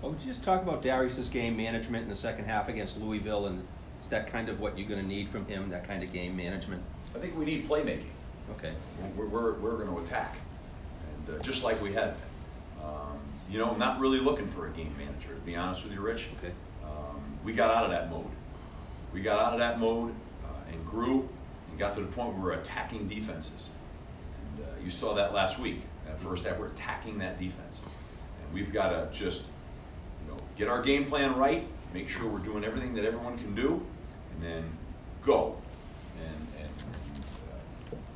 Well, 0.00 0.12
would 0.12 0.20
you 0.20 0.28
just 0.28 0.44
talk 0.44 0.62
about 0.62 0.82
Darius's 0.82 1.28
game 1.28 1.56
management 1.56 2.04
in 2.04 2.08
the 2.08 2.14
second 2.14 2.44
half 2.44 2.68
against 2.68 3.00
Louisville, 3.00 3.46
and 3.46 3.66
is 4.00 4.08
that 4.08 4.28
kind 4.28 4.48
of 4.48 4.60
what 4.60 4.78
you're 4.78 4.88
going 4.88 5.00
to 5.00 5.06
need 5.06 5.28
from 5.28 5.46
him? 5.46 5.70
That 5.70 5.88
kind 5.88 6.04
of 6.04 6.12
game 6.12 6.36
management? 6.36 6.82
I 7.14 7.18
think 7.18 7.36
we 7.36 7.44
need 7.44 7.68
playmaking. 7.68 8.10
Okay. 8.52 8.72
We're, 9.16 9.26
we're, 9.26 9.52
we're 9.54 9.76
going 9.76 9.88
to 9.88 9.98
attack, 9.98 10.36
and 11.26 11.36
uh, 11.36 11.42
just 11.42 11.62
like 11.62 11.80
we 11.80 11.92
have 11.92 12.16
been. 12.16 12.84
Um, 12.84 13.18
you 13.48 13.58
know, 13.58 13.74
not 13.76 13.98
really 13.98 14.18
looking 14.18 14.46
for 14.46 14.66
a 14.66 14.70
game 14.70 14.94
manager, 14.98 15.34
to 15.34 15.40
be 15.40 15.56
honest 15.56 15.84
with 15.84 15.92
you, 15.92 16.00
Rich. 16.00 16.26
Okay. 16.38 16.52
Um, 16.84 17.22
we 17.44 17.52
got 17.52 17.70
out 17.70 17.84
of 17.84 17.90
that 17.90 18.10
mode. 18.10 18.26
We 19.12 19.20
got 19.20 19.38
out 19.38 19.52
of 19.52 19.58
that 19.60 19.78
mode. 19.78 20.14
Uh, 20.44 20.72
and 20.72 20.86
grew 20.86 21.28
and 21.70 21.78
got 21.78 21.94
to 21.94 22.00
the 22.00 22.06
point 22.06 22.34
where 22.34 22.42
we're 22.42 22.60
attacking 22.60 23.08
defenses. 23.08 23.70
And 24.56 24.64
uh, 24.64 24.84
you 24.84 24.90
saw 24.90 25.14
that 25.14 25.32
last 25.32 25.58
week. 25.58 25.82
That 26.06 26.18
first 26.18 26.44
half, 26.44 26.58
we're 26.58 26.66
attacking 26.66 27.18
that 27.18 27.38
defense. 27.38 27.80
And 28.42 28.54
we've 28.54 28.72
got 28.72 28.90
to 28.90 29.08
just 29.16 29.44
you 30.22 30.32
know, 30.34 30.40
get 30.56 30.68
our 30.68 30.82
game 30.82 31.06
plan 31.06 31.34
right, 31.36 31.66
make 31.92 32.08
sure 32.08 32.28
we're 32.28 32.38
doing 32.38 32.64
everything 32.64 32.94
that 32.94 33.04
everyone 33.04 33.38
can 33.38 33.54
do, 33.54 33.80
and 34.32 34.42
then 34.42 34.64
go. 35.22 35.56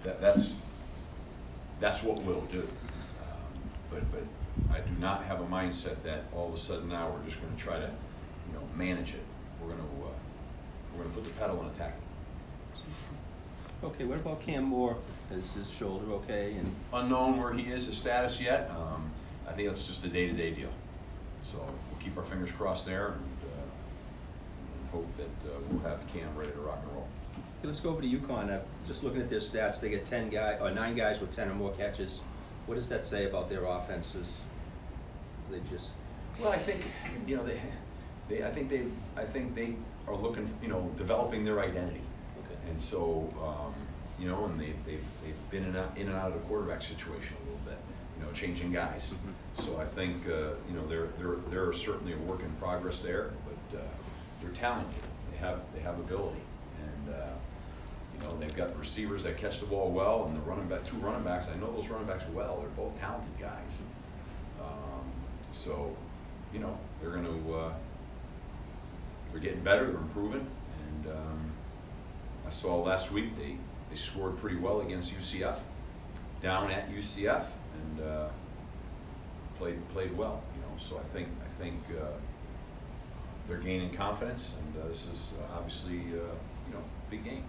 And, 0.03 0.13
and 0.13 0.13
that, 0.13 0.21
that's, 0.21 0.55
that's 1.81 2.03
what 2.03 2.23
we'll 2.23 2.41
do. 2.53 2.61
Um, 2.61 3.61
but, 3.91 4.03
but 4.13 4.23
I 4.75 4.81
do 4.81 4.91
not 4.99 5.25
have 5.25 5.41
a 5.41 5.47
mindset 5.47 6.03
that 6.05 6.25
all 6.35 6.49
of 6.49 6.55
a 6.55 6.59
sudden 6.59 6.89
now 6.89 7.11
we're 7.11 7.25
just 7.25 7.41
going 7.41 7.55
to 7.55 7.63
try 7.63 7.79
to, 7.79 7.91
you 7.91 8.55
know, 8.55 8.63
manage 8.77 9.15
it. 9.15 9.23
We're 9.61 9.69
going 9.69 9.81
to, 9.81 9.85
uh, 9.85 10.09
we're 10.93 11.03
going 11.05 11.15
to 11.15 11.21
put 11.21 11.25
the 11.25 11.41
pedal 11.41 11.61
in 11.63 11.69
attack. 11.69 11.97
Okay, 13.85 14.05
what 14.05 14.19
about 14.19 14.41
Cam 14.41 14.65
Moore? 14.65 14.97
Is 15.31 15.53
his 15.53 15.71
shoulder 15.71 16.11
okay? 16.15 16.55
And 16.55 16.75
Unknown 16.93 17.39
where 17.39 17.53
he 17.53 17.71
is, 17.71 17.87
his 17.87 17.97
status 17.97 18.41
yet. 18.41 18.71
Um, 18.71 19.11
I 19.47 19.53
think 19.53 19.69
that's 19.69 19.87
just 19.87 20.05
a 20.05 20.09
day-to-day 20.09 20.53
deal. 20.53 20.71
So 21.43 21.59
we'll 21.59 22.01
keep 22.01 22.17
our 22.17 22.25
fingers 22.25 22.51
crossed 22.51 22.87
there 22.87 23.09
and, 23.09 23.39
uh, 23.45 24.81
and 24.81 24.91
hope 24.91 25.17
that 25.17 25.49
uh, 25.49 25.59
we'll 25.71 25.83
have 25.89 26.05
Cam 26.09 26.35
ready 26.37 26.51
to 26.51 26.59
rock 26.59 26.81
and 26.83 26.93
roll. 26.93 27.07
Okay, 27.59 27.69
let's 27.69 27.81
go 27.81 27.91
over 27.91 28.01
to 28.03 28.09
UConn. 28.09 28.51
Uh, 28.51 28.61
just 28.87 29.03
looking 29.03 29.21
at 29.21 29.31
their 29.31 29.41
stats, 29.41 29.81
they 29.81 29.91
get 29.91 30.05
ten 30.05 30.29
guy 30.29 30.57
or 30.61 30.71
nine 30.71 30.95
guys 30.95 31.21
with 31.21 31.35
ten 31.35 31.49
or 31.49 31.55
more 31.55 31.73
catches. 31.73 32.21
What 32.67 32.77
does 32.77 32.89
that 32.89 33.07
say 33.07 33.27
about 33.27 33.49
their 33.49 33.65
offenses? 33.65 34.41
They 35.51 35.61
just 35.71 35.95
Well, 36.41 36.53
I 36.53 36.59
think 36.59 36.83
you 37.27 37.37
know 37.37 37.45
they, 37.45 37.61
they 38.29 38.43
I 38.45 38.51
think 38.51 38.69
they 38.69 38.85
I 39.17 39.25
think 39.25 39.55
they 39.55 39.75
are 40.07 40.17
looking 40.17 40.47
for, 40.47 40.55
you 40.63 40.69
know 40.71 40.91
developing 40.97 41.45
their 41.45 41.61
identity, 41.61 42.03
okay. 42.45 42.71
and 42.71 42.81
so 42.81 43.29
um, 43.43 43.75
you 44.19 44.29
know 44.29 44.45
and 44.45 44.61
they 44.61 44.73
they've, 44.85 45.05
they've 45.25 45.51
been 45.51 45.63
in, 45.63 45.69
and 45.71 45.79
out, 45.79 45.97
in 45.97 46.09
and 46.09 46.17
out 46.17 46.29
of 46.29 46.35
the 46.35 46.41
quarterback 46.41 46.83
situation 46.83 47.35
a 47.43 47.45
little 47.45 47.61
bit, 47.65 47.79
you 48.19 48.25
know, 48.27 48.33
changing 48.33 48.73
guys. 48.73 49.13
Mhm. 49.13 49.63
So 49.65 49.79
I 49.79 49.85
think 49.87 50.27
uh, 50.29 50.51
you 50.69 50.75
know 50.75 50.87
they're 50.87 51.09
they're 51.19 51.37
they're 51.51 51.73
certainly 51.73 52.13
a 52.13 52.19
work 52.19 52.41
in 52.43 52.51
progress 52.61 53.01
there, 53.01 53.31
but 53.47 53.79
uh, 53.79 53.83
they're 54.43 54.51
talented. 54.53 55.01
They 55.33 55.39
have 55.39 55.61
they 55.75 55.81
have 55.81 55.99
ability, 55.99 56.41
uh, 57.09 57.35
you 58.15 58.25
know 58.25 58.37
they've 58.39 58.55
got 58.57 58.73
the 58.73 58.79
receivers 58.79 59.25
that 59.25 59.37
catch 59.37 59.61
the 59.61 59.67
ball 59.67 59.91
well, 59.91 60.27
and 60.27 60.37
the 60.37 60.41
running 60.41 60.69
back 60.69 60.85
two 60.85 60.97
running 60.97 61.23
backs. 61.23 61.49
I 61.49 61.59
know 61.59 61.73
those 61.73 61.89
running 61.89 62.07
backs 62.07 62.25
well. 62.33 62.59
They're 62.61 62.69
both 62.71 62.99
talented 62.99 63.39
guys. 63.41 63.79
Um, 64.61 65.11
so, 65.51 65.95
you 66.53 66.61
know, 66.61 66.77
they're 67.01 67.11
going 67.11 67.25
to, 67.25 67.55
uh, 67.55 67.73
they're 69.33 69.41
getting 69.41 69.63
better, 69.63 69.87
they're 69.87 69.97
improving. 69.97 70.47
And 70.89 71.13
um, 71.13 71.53
I 72.47 72.51
saw 72.51 72.77
last 72.83 73.13
week 73.13 73.37
they, 73.37 73.57
they 73.91 73.97
scored 73.97 74.37
pretty 74.39 74.57
well 74.57 74.81
against 74.81 75.13
UCF, 75.15 75.59
down 76.41 76.71
at 76.71 76.91
UCF, 76.91 77.45
and 77.75 78.07
uh, 78.07 78.29
played, 79.59 79.87
played 79.91 80.17
well, 80.17 80.43
you 80.55 80.63
know. 80.63 80.79
So 80.79 80.99
I 80.99 81.03
think, 81.15 81.29
I 81.45 81.63
think 81.63 81.81
uh, 82.01 82.07
they're 83.49 83.59
gaining 83.59 83.91
confidence, 83.91 84.53
and 84.59 84.83
uh, 84.85 84.89
this 84.89 85.07
is 85.07 85.33
uh, 85.41 85.57
obviously, 85.57 85.97
uh, 85.99 86.35
you 86.67 86.75
know, 86.75 86.83
big 87.11 87.25
game. 87.25 87.45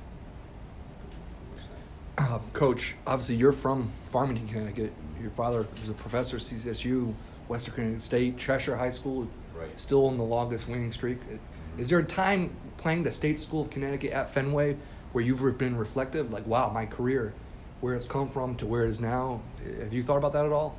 Uh, 2.18 2.40
Coach, 2.54 2.96
obviously 3.08 3.36
you're 3.36 3.54
from 3.54 3.90
Farmington, 4.10 4.48
Connecticut. 4.48 4.92
Your 5.22 5.32
father 5.32 5.66
was 5.80 5.90
a 5.90 5.94
professor 5.94 6.38
at 6.38 6.42
CCSU, 6.44 7.14
Western 7.48 7.74
Connecticut 7.76 8.02
State, 8.02 8.38
Cheshire 8.38 8.76
High 8.76 8.90
School, 8.90 9.28
Right. 9.58 9.70
still 9.80 10.10
in 10.10 10.18
the 10.18 10.24
longest 10.24 10.68
winning 10.68 10.92
streak. 10.92 11.20
Is 11.78 11.90
there 11.90 12.00
a 12.00 12.04
time 12.04 12.52
playing 12.78 13.04
the 13.04 13.12
State 13.12 13.40
School 13.40 13.62
of 13.64 13.70
Connecticut 13.70 14.12
at 14.12 14.34
Fenway 14.34 14.76
where 15.14 15.24
you've 15.24 15.58
been 15.58 15.78
reflective, 15.78 16.32
like, 16.32 16.46
wow, 16.46 16.70
my 16.70 16.86
career, 16.86 17.34
where 17.82 17.96
it's 17.96 18.06
come 18.06 18.28
from 18.28 18.56
to 18.56 18.66
where 18.66 18.86
it 18.86 18.90
is 18.90 19.00
now? 19.00 19.42
Have 19.80 19.94
you 19.94 20.04
thought 20.04 20.18
about 20.18 20.34
that 20.34 20.46
at 20.46 20.52
all? 20.52 20.78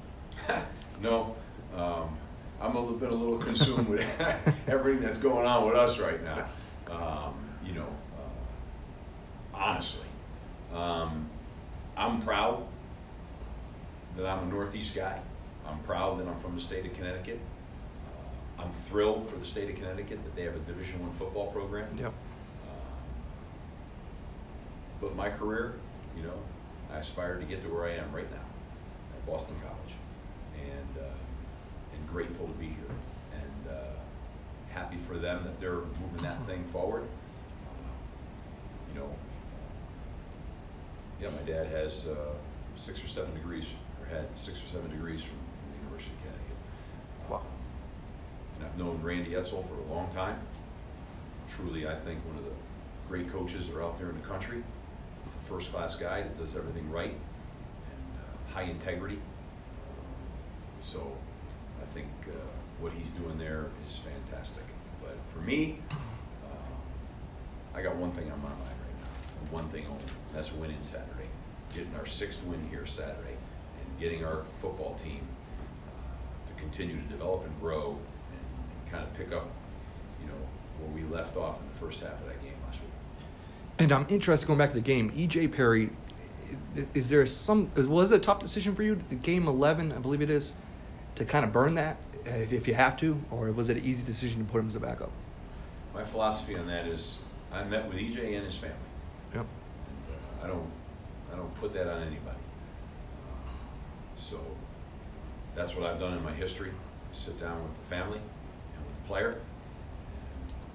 no, 1.03 1.35
um, 1.75 2.17
I'm 2.61 2.77
a 2.77 2.81
little 2.81 2.97
bit 2.97 3.11
a 3.11 3.15
little 3.15 3.39
consumed 3.39 3.89
with 3.89 4.05
everything 4.69 5.03
that's 5.03 5.19
going 5.19 5.47
on 5.47 5.67
with 5.67 5.77
us 5.77 5.99
right 5.99 6.23
now. 6.23 6.45
Um, 6.91 7.35
you 7.65 7.73
know, 7.73 7.87
uh, 8.19 9.57
honestly, 9.57 10.07
um, 10.75 11.29
I'm 11.97 12.21
proud 12.21 12.67
that 14.17 14.27
I'm 14.27 14.49
a 14.49 14.53
Northeast 14.53 14.95
guy. 14.95 15.19
I'm 15.67 15.79
proud 15.81 16.19
that 16.21 16.29
I'm 16.29 16.37
from 16.39 16.55
the 16.55 16.61
state 16.61 16.85
of 16.85 16.95
Connecticut. 16.95 17.41
Uh, 18.59 18.63
I'm 18.63 18.73
thrilled 18.73 19.31
for 19.31 19.37
the 19.37 19.47
state 19.47 19.71
of 19.71 19.77
Connecticut 19.77 20.23
that 20.25 20.37
they 20.37 20.43
have 20.43 20.55
a 20.55 20.59
Division 20.61 21.01
One 21.01 21.13
football 21.13 21.51
program. 21.53 21.89
Yep. 21.97 22.07
Um, 22.07 22.13
but 25.01 25.17
my 25.17 25.31
career, 25.31 25.75
you 26.15 26.25
know, 26.25 26.39
I 26.93 26.99
aspire 26.99 27.39
to 27.39 27.45
get 27.45 27.63
to 27.63 27.69
where 27.73 27.85
I 27.87 27.95
am 27.95 28.13
right 28.13 28.31
now 28.31 28.37
at 28.37 29.27
Boston 29.27 29.55
College, 29.63 29.95
and 30.57 31.03
uh, 31.03 31.09
and 31.95 32.09
grateful 32.09 32.47
to 32.47 32.53
be 32.55 32.67
here, 32.67 32.95
and 33.35 33.71
uh, 33.71 33.75
happy 34.71 34.97
for 34.97 35.17
them 35.17 35.45
that 35.45 35.61
they're 35.61 35.83
moving 36.01 36.23
that 36.23 36.45
thing 36.47 36.65
forward. 36.65 37.03
Uh, 37.03 38.93
you 38.93 39.01
know, 39.01 39.09
yeah, 41.21 41.31
my 41.31 41.43
dad 41.43 41.67
has 41.67 42.07
uh, 42.07 42.35
six 42.77 43.03
or 43.05 43.09
seven 43.09 43.35
degrees, 43.35 43.69
or 44.01 44.07
had 44.15 44.27
six 44.37 44.63
or 44.63 44.67
seven 44.67 44.91
degrees 44.91 45.23
from, 45.23 45.37
from 45.37 45.73
the 45.73 45.79
University 45.85 46.13
of 46.15 46.23
Connecticut. 46.23 46.57
Wow. 47.29 47.37
Um, 47.37 47.45
and 48.57 48.67
I've 48.67 48.79
known 48.79 49.03
Randy 49.03 49.33
Edsall 49.33 49.67
for 49.69 49.75
a 49.75 49.95
long 49.95 50.11
time. 50.13 50.39
Truly, 51.57 51.89
I 51.89 51.95
think 51.95 52.25
one 52.27 52.37
of 52.37 52.45
the 52.45 52.51
great 53.09 53.29
coaches 53.33 53.67
that 53.67 53.77
are 53.77 53.83
out 53.83 53.99
there 53.99 54.09
in 54.09 54.17
the 54.21 54.27
country. 54.27 54.63
He's 55.25 55.35
a 55.35 55.49
first-class 55.49 55.97
guy 55.97 56.23
that 56.23 56.39
does 56.39 56.55
everything 56.57 56.89
right 56.91 57.11
and 57.13 58.19
uh, 58.19 58.55
high 58.55 58.63
integrity. 58.71 59.19
So 60.81 61.13
I 61.81 61.85
think 61.95 62.09
uh, 62.29 62.33
what 62.81 62.93
he's 62.93 63.11
doing 63.13 63.39
there 63.39 63.67
is 63.87 63.99
fantastic. 63.99 64.63
But 65.03 65.17
for 65.33 65.41
me, 65.41 65.79
uh, 65.91 66.47
I 67.75 67.83
got 67.83 67.97
one 67.97 68.13
thing 68.13 68.31
on 68.31 68.39
my 68.43 68.49
mind 68.49 68.61
right 68.61 69.01
now, 69.01 69.53
one 69.53 69.69
thing 69.71 69.87
only. 69.91 70.05
that's 70.35 70.53
winning 70.53 70.83
Saturday, 70.83 71.29
getting 71.75 71.95
our 71.97 72.07
sixth 72.07 72.43
win 72.45 72.61
here 72.71 72.87
Saturday, 72.87 73.37
and 73.81 74.01
getting 74.01 74.25
our 74.25 74.45
football 74.61 74.95
team 74.95 75.21
uh, 75.89 76.49
to 76.49 76.55
continue 76.61 76.97
to 76.97 77.09
develop 77.09 77.45
and 77.45 77.61
grow 77.61 77.99
and, 78.31 78.41
and 78.83 78.93
kind 78.93 79.05
of 79.05 79.15
pick 79.15 79.33
up, 79.33 79.49
you 80.21 80.27
know, 80.29 80.41
where 80.79 80.91
we 80.91 81.09
left 81.15 81.37
off 81.37 81.61
in 81.61 81.67
the 81.73 81.87
first 81.87 82.01
half 82.01 82.13
of 82.13 82.27
that 82.27 82.43
game 82.43 82.55
last 82.67 82.81
week. 82.81 82.91
And 83.79 83.93
I'm 83.93 84.07
interested 84.09 84.47
going 84.47 84.59
back 84.59 84.71
to 84.71 84.75
the 84.75 84.81
game. 84.81 85.11
EJ 85.13 85.53
Perry, 85.53 85.91
is 86.95 87.09
there 87.09 87.27
some? 87.27 87.71
Was 87.75 88.11
it 88.13 88.17
a 88.17 88.19
tough 88.19 88.41
decision 88.41 88.75
for 88.75 88.83
you? 88.83 88.97
Game 89.23 89.49
11, 89.49 89.93
I 89.93 89.99
believe 89.99 90.21
it 90.21 90.31
is, 90.31 90.55
to 91.17 91.25
kind 91.25 91.45
of 91.45 91.53
burn 91.53 91.75
that 91.75 91.97
uh, 92.27 92.31
if, 92.31 92.53
if 92.53 92.69
you 92.69 92.75
have 92.75 92.97
to, 92.99 93.21
or 93.31 93.51
was 93.53 93.71
it 93.71 93.77
an 93.77 93.85
easy 93.85 94.05
decision 94.05 94.45
to 94.45 94.51
put 94.51 94.61
him 94.61 94.69
as 94.69 94.77
a 94.77 94.81
backup? 94.81 95.11
My 95.95 96.05
philosophy 96.05 96.57
on 96.57 96.67
that 96.67 96.87
is, 96.87 97.19
I 97.53 97.65
met 97.65 97.89
with 97.89 97.99
EJ 97.99 98.37
and 98.37 98.45
his 98.45 98.57
family. 98.57 98.77
Yep. 99.35 99.47
And 99.47 100.43
uh, 100.43 100.45
I 100.45 100.47
don't, 100.47 100.71
I 101.33 101.37
don't 101.37 101.55
put 101.57 101.73
that 101.75 101.89
on 101.89 102.03
anybody. 102.03 102.39
Uh, 103.27 103.51
so 104.17 104.41
that's 105.55 105.75
what 105.75 105.87
I've 105.87 105.99
done 105.99 106.17
in 106.17 106.23
my 106.23 106.33
history. 106.33 106.73
Sit 107.13 107.41
down 107.41 107.61
with 107.63 107.77
the 107.77 107.85
family 107.85 108.19
and 108.19 108.87
with 108.87 108.97
the 109.03 109.09
player 109.09 109.37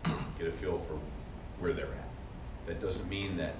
and 0.05 0.15
get 0.37 0.47
a 0.47 0.51
feel 0.51 0.79
for 0.79 0.99
where 1.59 1.73
they're 1.73 1.85
at. 1.85 2.09
That 2.67 2.79
doesn't 2.79 3.07
mean 3.07 3.37
that, 3.37 3.55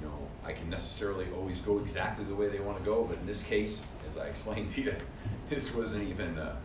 you 0.00 0.06
know, 0.06 0.18
I 0.44 0.52
can 0.52 0.68
necessarily 0.70 1.26
always 1.36 1.60
go 1.60 1.78
exactly 1.78 2.24
the 2.24 2.34
way 2.34 2.48
they 2.48 2.60
want 2.60 2.78
to 2.78 2.84
go. 2.84 3.04
But 3.04 3.18
in 3.18 3.26
this 3.26 3.42
case, 3.42 3.86
as 4.08 4.16
I 4.18 4.26
explained 4.26 4.68
to 4.70 4.82
you, 4.82 4.94
this 5.48 5.74
wasn't 5.74 6.08
even, 6.08 6.38
uh, 6.38 6.56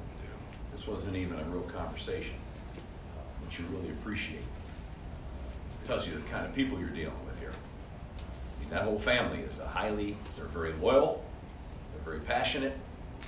this 0.72 0.88
wasn't 0.88 1.16
even 1.16 1.40
a 1.40 1.44
real 1.46 1.64
conversation, 1.64 2.36
uh, 2.76 3.46
which 3.46 3.60
you 3.60 3.66
really 3.72 3.90
appreciate 3.90 4.44
tells 5.88 6.06
you 6.06 6.14
the 6.14 6.30
kind 6.30 6.46
of 6.46 6.54
people 6.54 6.78
you're 6.78 6.90
dealing 6.90 7.26
with 7.26 7.40
here. 7.40 7.52
I 7.52 8.60
mean, 8.60 8.70
that 8.72 8.82
whole 8.82 9.00
family 9.00 9.40
is 9.40 9.58
a 9.58 9.66
highly, 9.66 10.18
they're 10.36 10.48
very 10.48 10.74
loyal, 10.74 11.24
they're 11.94 12.04
very 12.04 12.20
passionate, 12.26 12.78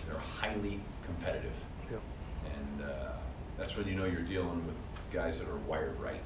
they're 0.06 0.20
highly 0.20 0.82
competitive. 1.06 1.54
Yep. 1.90 2.02
And 2.46 2.90
uh, 2.90 3.12
that's 3.58 3.78
when 3.78 3.88
you 3.88 3.96
know 3.96 4.04
you're 4.04 4.22
dealing 4.22 4.66
with 4.66 4.76
guys 5.10 5.40
that 5.40 5.48
are 5.48 5.58
wired 5.60 5.98
right. 6.02 6.22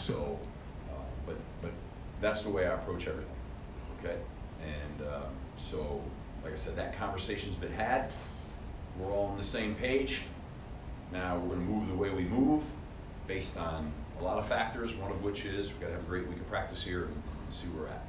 So, 0.00 0.40
uh, 0.90 0.96
but, 1.24 1.36
but 1.62 1.70
that's 2.24 2.42
the 2.42 2.48
way 2.48 2.66
I 2.66 2.74
approach 2.74 3.06
everything, 3.06 3.36
okay? 3.98 4.16
And 4.62 5.06
um, 5.08 5.22
so, 5.58 6.02
like 6.42 6.52
I 6.52 6.56
said, 6.56 6.74
that 6.76 6.96
conversation's 6.96 7.56
been 7.56 7.72
had. 7.72 8.10
We're 8.98 9.12
all 9.12 9.26
on 9.26 9.36
the 9.36 9.44
same 9.44 9.74
page. 9.74 10.22
Now 11.12 11.36
we're 11.36 11.54
going 11.54 11.66
to 11.66 11.72
move 11.72 11.88
the 11.88 11.94
way 11.94 12.10
we 12.10 12.24
move 12.24 12.64
based 13.26 13.56
on 13.56 13.92
a 14.20 14.24
lot 14.24 14.38
of 14.38 14.46
factors, 14.46 14.94
one 14.94 15.10
of 15.10 15.22
which 15.22 15.44
is 15.44 15.70
we've 15.70 15.80
got 15.80 15.86
to 15.88 15.92
have 15.92 16.02
a 16.02 16.06
great 16.06 16.26
week 16.26 16.38
of 16.38 16.48
practice 16.48 16.82
here 16.82 17.04
and, 17.04 17.14
and 17.14 17.52
see 17.52 17.66
where 17.68 17.84
we're 17.84 17.88
at. 17.88 18.06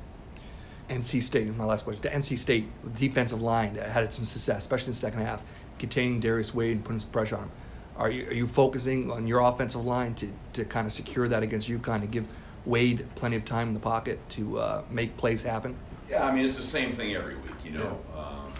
NC 0.89 1.21
State, 1.21 1.53
my 1.55 1.65
last 1.65 1.83
question. 1.83 2.01
The 2.01 2.09
NC 2.09 2.37
State 2.37 2.67
defensive 2.95 3.41
line 3.41 3.75
had 3.75 4.13
some 4.13 4.23
success, 4.23 4.59
especially 4.59 4.87
in 4.87 4.91
the 4.91 4.97
second 4.97 5.21
half, 5.21 5.43
containing 5.79 6.19
Darius 6.19 6.53
Wade 6.53 6.77
and 6.77 6.85
putting 6.85 6.99
some 6.99 7.09
pressure 7.09 7.35
on 7.35 7.43
him. 7.43 7.51
Are 7.97 8.09
you, 8.09 8.27
are 8.27 8.33
you 8.33 8.45
focusing 8.47 9.09
on 9.11 9.25
your 9.25 9.39
offensive 9.39 9.83
line 9.83 10.13
to, 10.15 10.29
to 10.53 10.65
kind 10.65 10.85
of 10.85 10.93
secure 10.93 11.27
that 11.27 11.43
against 11.43 11.69
UConn 11.69 12.01
to 12.01 12.07
give 12.07 12.27
Wade 12.65 13.07
plenty 13.15 13.35
of 13.35 13.45
time 13.45 13.69
in 13.69 13.73
the 13.73 13.79
pocket 13.79 14.19
to 14.31 14.59
uh, 14.59 14.83
make 14.89 15.15
plays 15.17 15.43
happen? 15.43 15.75
Yeah, 16.09 16.25
I 16.25 16.33
mean 16.33 16.45
it's 16.45 16.57
the 16.57 16.63
same 16.63 16.91
thing 16.91 17.15
every 17.15 17.35
week. 17.35 17.53
You 17.63 17.71
know, 17.71 17.99
um, 18.15 18.53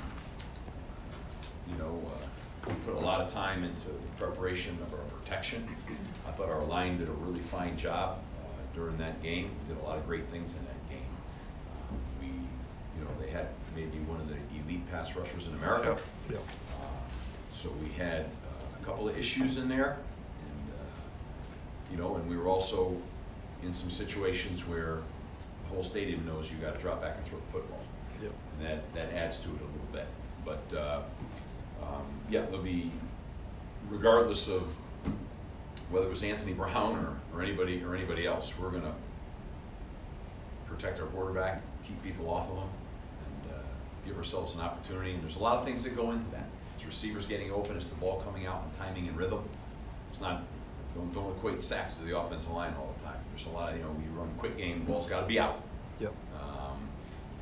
you 1.70 1.78
know, 1.78 2.02
uh, 2.06 2.70
we 2.70 2.74
put 2.86 2.96
a 2.96 3.06
lot 3.06 3.22
of 3.22 3.32
time 3.32 3.64
into 3.64 3.86
the 3.86 4.26
preparation 4.26 4.78
of 4.82 4.94
our 4.94 5.06
protection. 5.06 5.68
I 6.28 6.32
thought 6.32 6.50
our 6.50 6.64
line 6.64 6.98
did 6.98 7.08
a 7.08 7.14
really 7.14 7.42
fine 7.42 7.78
job 7.78 8.20
uh, 8.40 8.48
during 8.76 8.98
that 8.98 9.22
game. 9.22 9.52
Did 9.68 9.78
a 9.78 9.82
lot 9.82 9.98
of 9.98 10.06
great 10.08 10.28
things 10.30 10.54
in 10.54 10.60
that 10.66 10.90
game. 10.90 11.00
Uh, 11.70 11.96
we, 12.20 12.28
you 12.28 13.04
know, 13.04 13.12
they 13.20 13.30
had 13.30 13.48
maybe 13.76 14.00
one 14.00 14.20
of 14.22 14.28
the 14.28 14.36
elite 14.64 14.90
pass 14.92 15.16
rushers 15.16 15.48
in 15.48 15.54
America. 15.56 15.98
Yeah. 16.32 16.38
Uh, 16.38 16.86
so 17.52 17.70
we 17.82 17.90
had 17.90 18.22
uh, 18.22 18.82
a 18.82 18.86
couple 18.86 19.08
of 19.08 19.18
issues 19.18 19.58
in 19.58 19.70
there, 19.70 19.98
and 20.42 20.74
uh, 20.74 21.92
you 21.92 21.98
know, 21.98 22.16
and 22.16 22.30
we 22.30 22.38
were 22.38 22.48
also 22.48 22.96
in 23.64 23.74
some 23.74 23.90
situations 23.90 24.68
where 24.68 25.00
the 25.64 25.70
whole 25.74 25.84
stadium 25.84 26.26
knows 26.26 26.52
you 26.52 26.58
got 26.58 26.76
to 26.76 26.80
drop 26.80 27.02
back 27.02 27.18
and 27.18 27.26
throw 27.28 27.40
the 27.40 27.52
football, 27.52 27.82
Yep. 28.22 28.32
and 28.60 28.68
that 28.68 28.94
that 28.94 29.14
adds 29.14 29.40
to 29.40 29.50
it 29.50 29.56
a 29.62 29.66
little 29.66 29.90
bit. 29.92 30.08
But 30.46 30.78
uh, 30.78 31.02
um, 31.82 32.06
yeah, 32.30 32.42
there'll 32.44 32.62
be, 32.62 32.92
regardless 33.90 34.48
of 34.48 34.76
whether 35.90 36.08
it 36.08 36.10
was 36.10 36.24
Anthony 36.24 36.54
Brown 36.54 36.96
or, 37.34 37.38
or 37.38 37.42
anybody 37.44 37.84
or 37.84 37.96
anybody 37.96 38.26
else, 38.26 38.54
we're 38.60 38.72
gonna 38.72 38.94
protect 40.68 41.00
our 41.00 41.06
quarterback, 41.08 41.62
keep 41.88 42.02
people 42.04 42.30
off 42.30 42.50
of 42.50 42.58
him, 42.58 42.70
and 43.48 43.54
uh, 43.54 43.58
give 44.06 44.18
ourselves 44.18 44.56
an 44.56 44.62
opportunity. 44.62 45.14
And 45.14 45.22
there's 45.24 45.36
a 45.36 45.40
lot 45.40 45.58
of 45.58 45.66
things 45.66 45.84
that 45.84 45.96
go 45.96 46.12
into 46.12 46.26
that. 46.32 46.48
It's 46.76 46.86
receivers 46.86 47.26
getting 47.26 47.52
open, 47.52 47.78
it's 47.78 47.88
the 47.88 47.96
ball 47.96 48.22
coming 48.22 48.46
out 48.46 48.64
and 48.64 48.78
timing 48.78 49.08
and 49.08 49.18
rhythm. 49.18 49.44
It's 50.12 50.22
not 50.22 50.44
don't 50.96 51.14
don't 51.14 51.32
equate 51.36 51.62
sacks 51.62 51.98
to 51.98 52.04
the 52.04 52.18
offensive 52.18 52.52
line 52.52 52.74
all 52.80 52.94
the 52.98 53.04
time. 53.04 53.20
There's 53.36 53.48
a 53.48 53.50
lot 53.50 53.72
of 53.72 53.78
you 53.78 53.84
know 53.84 53.92
we 53.92 54.18
run 54.18 54.30
quick 54.38 54.58
game, 54.58 54.80
the 54.80 54.92
ball's 54.92 55.08
got 55.08 55.22
to 55.22 55.28
be 55.28 55.40
out. 55.40 55.62
Yep. 56.00 56.14
Um, 56.42 56.78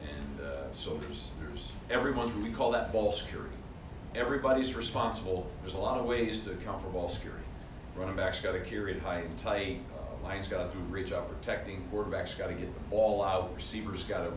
and 0.01 0.45
uh, 0.45 0.73
so 0.73 0.97
there's 0.97 1.31
there's 1.39 1.71
everyone's 1.89 2.33
we 2.33 2.51
call 2.51 2.71
that 2.71 2.91
ball 2.91 3.11
security. 3.11 3.55
Everybody's 4.15 4.75
responsible. 4.75 5.49
There's 5.61 5.73
a 5.73 5.79
lot 5.79 5.99
of 5.99 6.05
ways 6.05 6.41
to 6.41 6.51
account 6.51 6.81
for 6.81 6.89
ball 6.89 7.09
security. 7.09 7.43
Running 7.95 8.15
back's 8.15 8.41
got 8.41 8.53
to 8.53 8.59
carry 8.59 8.93
it 8.95 9.01
high 9.01 9.19
and 9.19 9.37
tight. 9.37 9.81
Uh, 9.95 10.23
line's 10.23 10.47
got 10.47 10.71
to 10.71 10.77
do 10.77 10.83
a 10.83 10.87
great 10.87 11.07
job 11.07 11.27
protecting. 11.27 11.83
Quarterback's 11.91 12.33
got 12.33 12.47
to 12.47 12.53
get 12.53 12.73
the 12.73 12.79
ball 12.89 13.23
out. 13.23 13.53
Receivers 13.55 14.03
got 14.03 14.23
to 14.23 14.31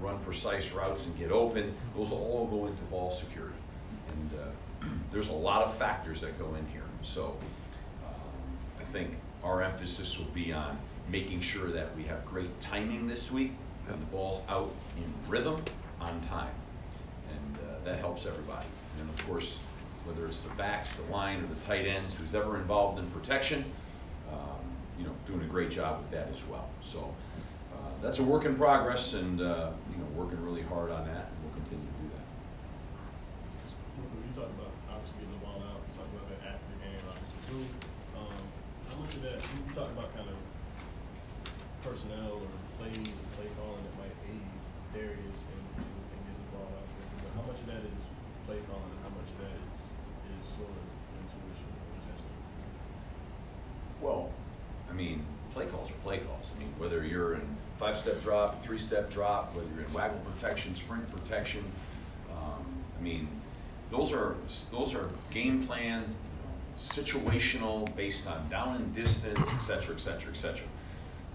run 0.00 0.18
precise 0.20 0.70
routes 0.72 1.06
and 1.06 1.16
get 1.18 1.30
open. 1.30 1.74
Those 1.96 2.10
all 2.10 2.46
go 2.50 2.66
into 2.66 2.82
ball 2.84 3.10
security. 3.10 3.54
And 4.08 4.30
uh, 4.40 4.86
there's 5.12 5.28
a 5.28 5.32
lot 5.32 5.62
of 5.62 5.76
factors 5.76 6.20
that 6.20 6.38
go 6.38 6.54
in 6.54 6.66
here. 6.68 6.82
So 7.02 7.36
think 8.92 9.16
our 9.42 9.62
emphasis 9.62 10.18
will 10.18 10.26
be 10.26 10.52
on 10.52 10.78
making 11.10 11.40
sure 11.40 11.70
that 11.70 11.96
we 11.96 12.04
have 12.04 12.24
great 12.26 12.60
timing 12.60 13.08
this 13.08 13.32
week 13.32 13.52
and 13.88 14.00
the 14.00 14.06
ball's 14.06 14.42
out 14.48 14.72
in 14.96 15.12
rhythm 15.28 15.62
on 16.00 16.20
time. 16.28 16.54
And 17.30 17.58
uh, 17.58 17.84
that 17.84 17.98
helps 17.98 18.26
everybody. 18.26 18.66
And 19.00 19.08
of 19.08 19.26
course, 19.26 19.58
whether 20.04 20.26
it's 20.26 20.40
the 20.40 20.50
backs, 20.50 20.92
the 20.92 21.12
line, 21.12 21.42
or 21.42 21.46
the 21.46 21.60
tight 21.66 21.86
ends, 21.86 22.14
who's 22.14 22.34
ever 22.34 22.56
involved 22.56 22.98
in 22.98 23.06
protection, 23.10 23.64
um, 24.30 24.60
you 24.98 25.04
know, 25.04 25.12
doing 25.26 25.40
a 25.40 25.48
great 25.48 25.70
job 25.70 26.00
with 26.00 26.10
that 26.10 26.28
as 26.32 26.44
well. 26.46 26.68
So 26.82 27.14
uh, 27.72 27.76
that's 28.02 28.18
a 28.18 28.22
work 28.22 28.44
in 28.44 28.56
progress, 28.56 29.14
and 29.14 29.40
uh, 29.40 29.70
you 29.90 29.98
know, 29.98 30.06
working 30.14 30.42
really 30.44 30.62
hard 30.62 30.90
on 30.90 31.06
that, 31.06 31.30
and 31.30 31.36
we'll 31.42 31.54
continue 31.54 31.84
to 31.84 32.02
do 32.02 32.10
that. 32.14 32.26
You 34.28 34.34
talked 34.34 34.54
about 34.58 34.72
obviously 34.90 35.20
getting 35.20 35.38
the 35.38 35.46
ball 35.46 35.62
out. 35.62 35.80
Talked 35.94 36.12
about 36.14 36.28
that 36.30 36.40
after 36.46 36.66
the 36.74 36.78
game, 36.84 36.98
obviously 37.08 37.91
of 39.14 39.22
that 39.22 39.38
you 39.44 39.74
talked 39.74 39.92
about 39.92 40.14
kind 40.16 40.28
of 40.28 40.36
personnel 41.84 42.40
or 42.40 42.48
plays 42.78 42.96
and 42.96 43.28
play 43.36 43.48
calling 43.58 43.82
that 43.82 43.94
might 43.98 44.16
aid 44.30 44.46
Darius 44.94 45.18
in, 45.20 45.60
in, 45.76 45.84
in 45.84 46.20
getting 46.24 46.40
the 46.40 46.50
ball 46.56 46.68
out 46.72 46.86
there. 46.86 47.08
But 47.20 47.30
how 47.36 47.44
much 47.44 47.60
of 47.60 47.66
that 47.66 47.82
is 47.84 48.00
play 48.46 48.58
calling 48.70 48.88
and 48.88 49.00
how 49.04 49.12
much 49.12 49.28
of 49.28 49.38
that 49.44 49.52
is 49.52 49.80
is 50.32 50.44
sort 50.56 50.70
of 50.70 50.84
intuition 51.20 51.68
or 51.68 51.84
potentially? 52.00 52.38
Well, 54.00 54.30
I 54.88 54.92
mean, 54.94 55.24
play 55.52 55.66
calls 55.66 55.90
are 55.90 56.00
play 56.04 56.18
calls. 56.18 56.50
I 56.56 56.58
mean, 56.60 56.72
whether 56.78 57.04
you're 57.04 57.34
in 57.34 57.44
five-step 57.78 58.22
drop, 58.22 58.62
three-step 58.64 59.10
drop, 59.10 59.54
whether 59.54 59.68
you're 59.74 59.84
in 59.84 59.92
waggle 59.92 60.20
protection, 60.32 60.74
sprint 60.74 61.10
protection, 61.12 61.64
um, 62.30 62.64
I 62.98 63.02
mean, 63.02 63.28
those 63.90 64.12
are 64.12 64.36
those 64.70 64.94
are 64.94 65.08
game 65.30 65.66
plans, 65.66 66.14
situational, 66.78 67.94
based 67.96 68.26
on 68.26 68.48
down 68.48 68.76
and 68.76 68.94
distance, 68.94 69.50
et 69.50 69.58
cetera, 69.58 69.94
et 69.94 70.00
cetera, 70.00 70.30
et 70.30 70.36
cetera. 70.36 70.66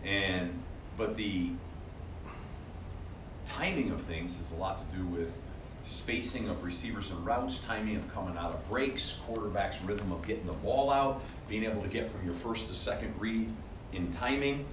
And 0.03 0.51
but 0.97 1.15
the 1.15 1.51
timing 3.45 3.91
of 3.91 4.01
things 4.01 4.37
has 4.37 4.51
a 4.51 4.55
lot 4.55 4.77
to 4.77 4.97
do 4.97 5.05
with 5.05 5.35
spacing 5.83 6.49
of 6.49 6.63
receivers 6.63 7.11
and 7.11 7.25
routes, 7.25 7.59
timing 7.61 7.95
of 7.95 8.13
coming 8.13 8.37
out 8.37 8.51
of 8.51 8.69
breaks, 8.69 9.19
quarterback's 9.25 9.81
rhythm 9.83 10.11
of 10.11 10.25
getting 10.27 10.45
the 10.45 10.53
ball 10.53 10.91
out, 10.91 11.21
being 11.47 11.63
able 11.63 11.81
to 11.81 11.87
get 11.87 12.11
from 12.11 12.25
your 12.25 12.35
first 12.35 12.67
to 12.67 12.73
second 12.73 13.13
read 13.19 13.49
in 13.93 14.11
timing. 14.11 14.65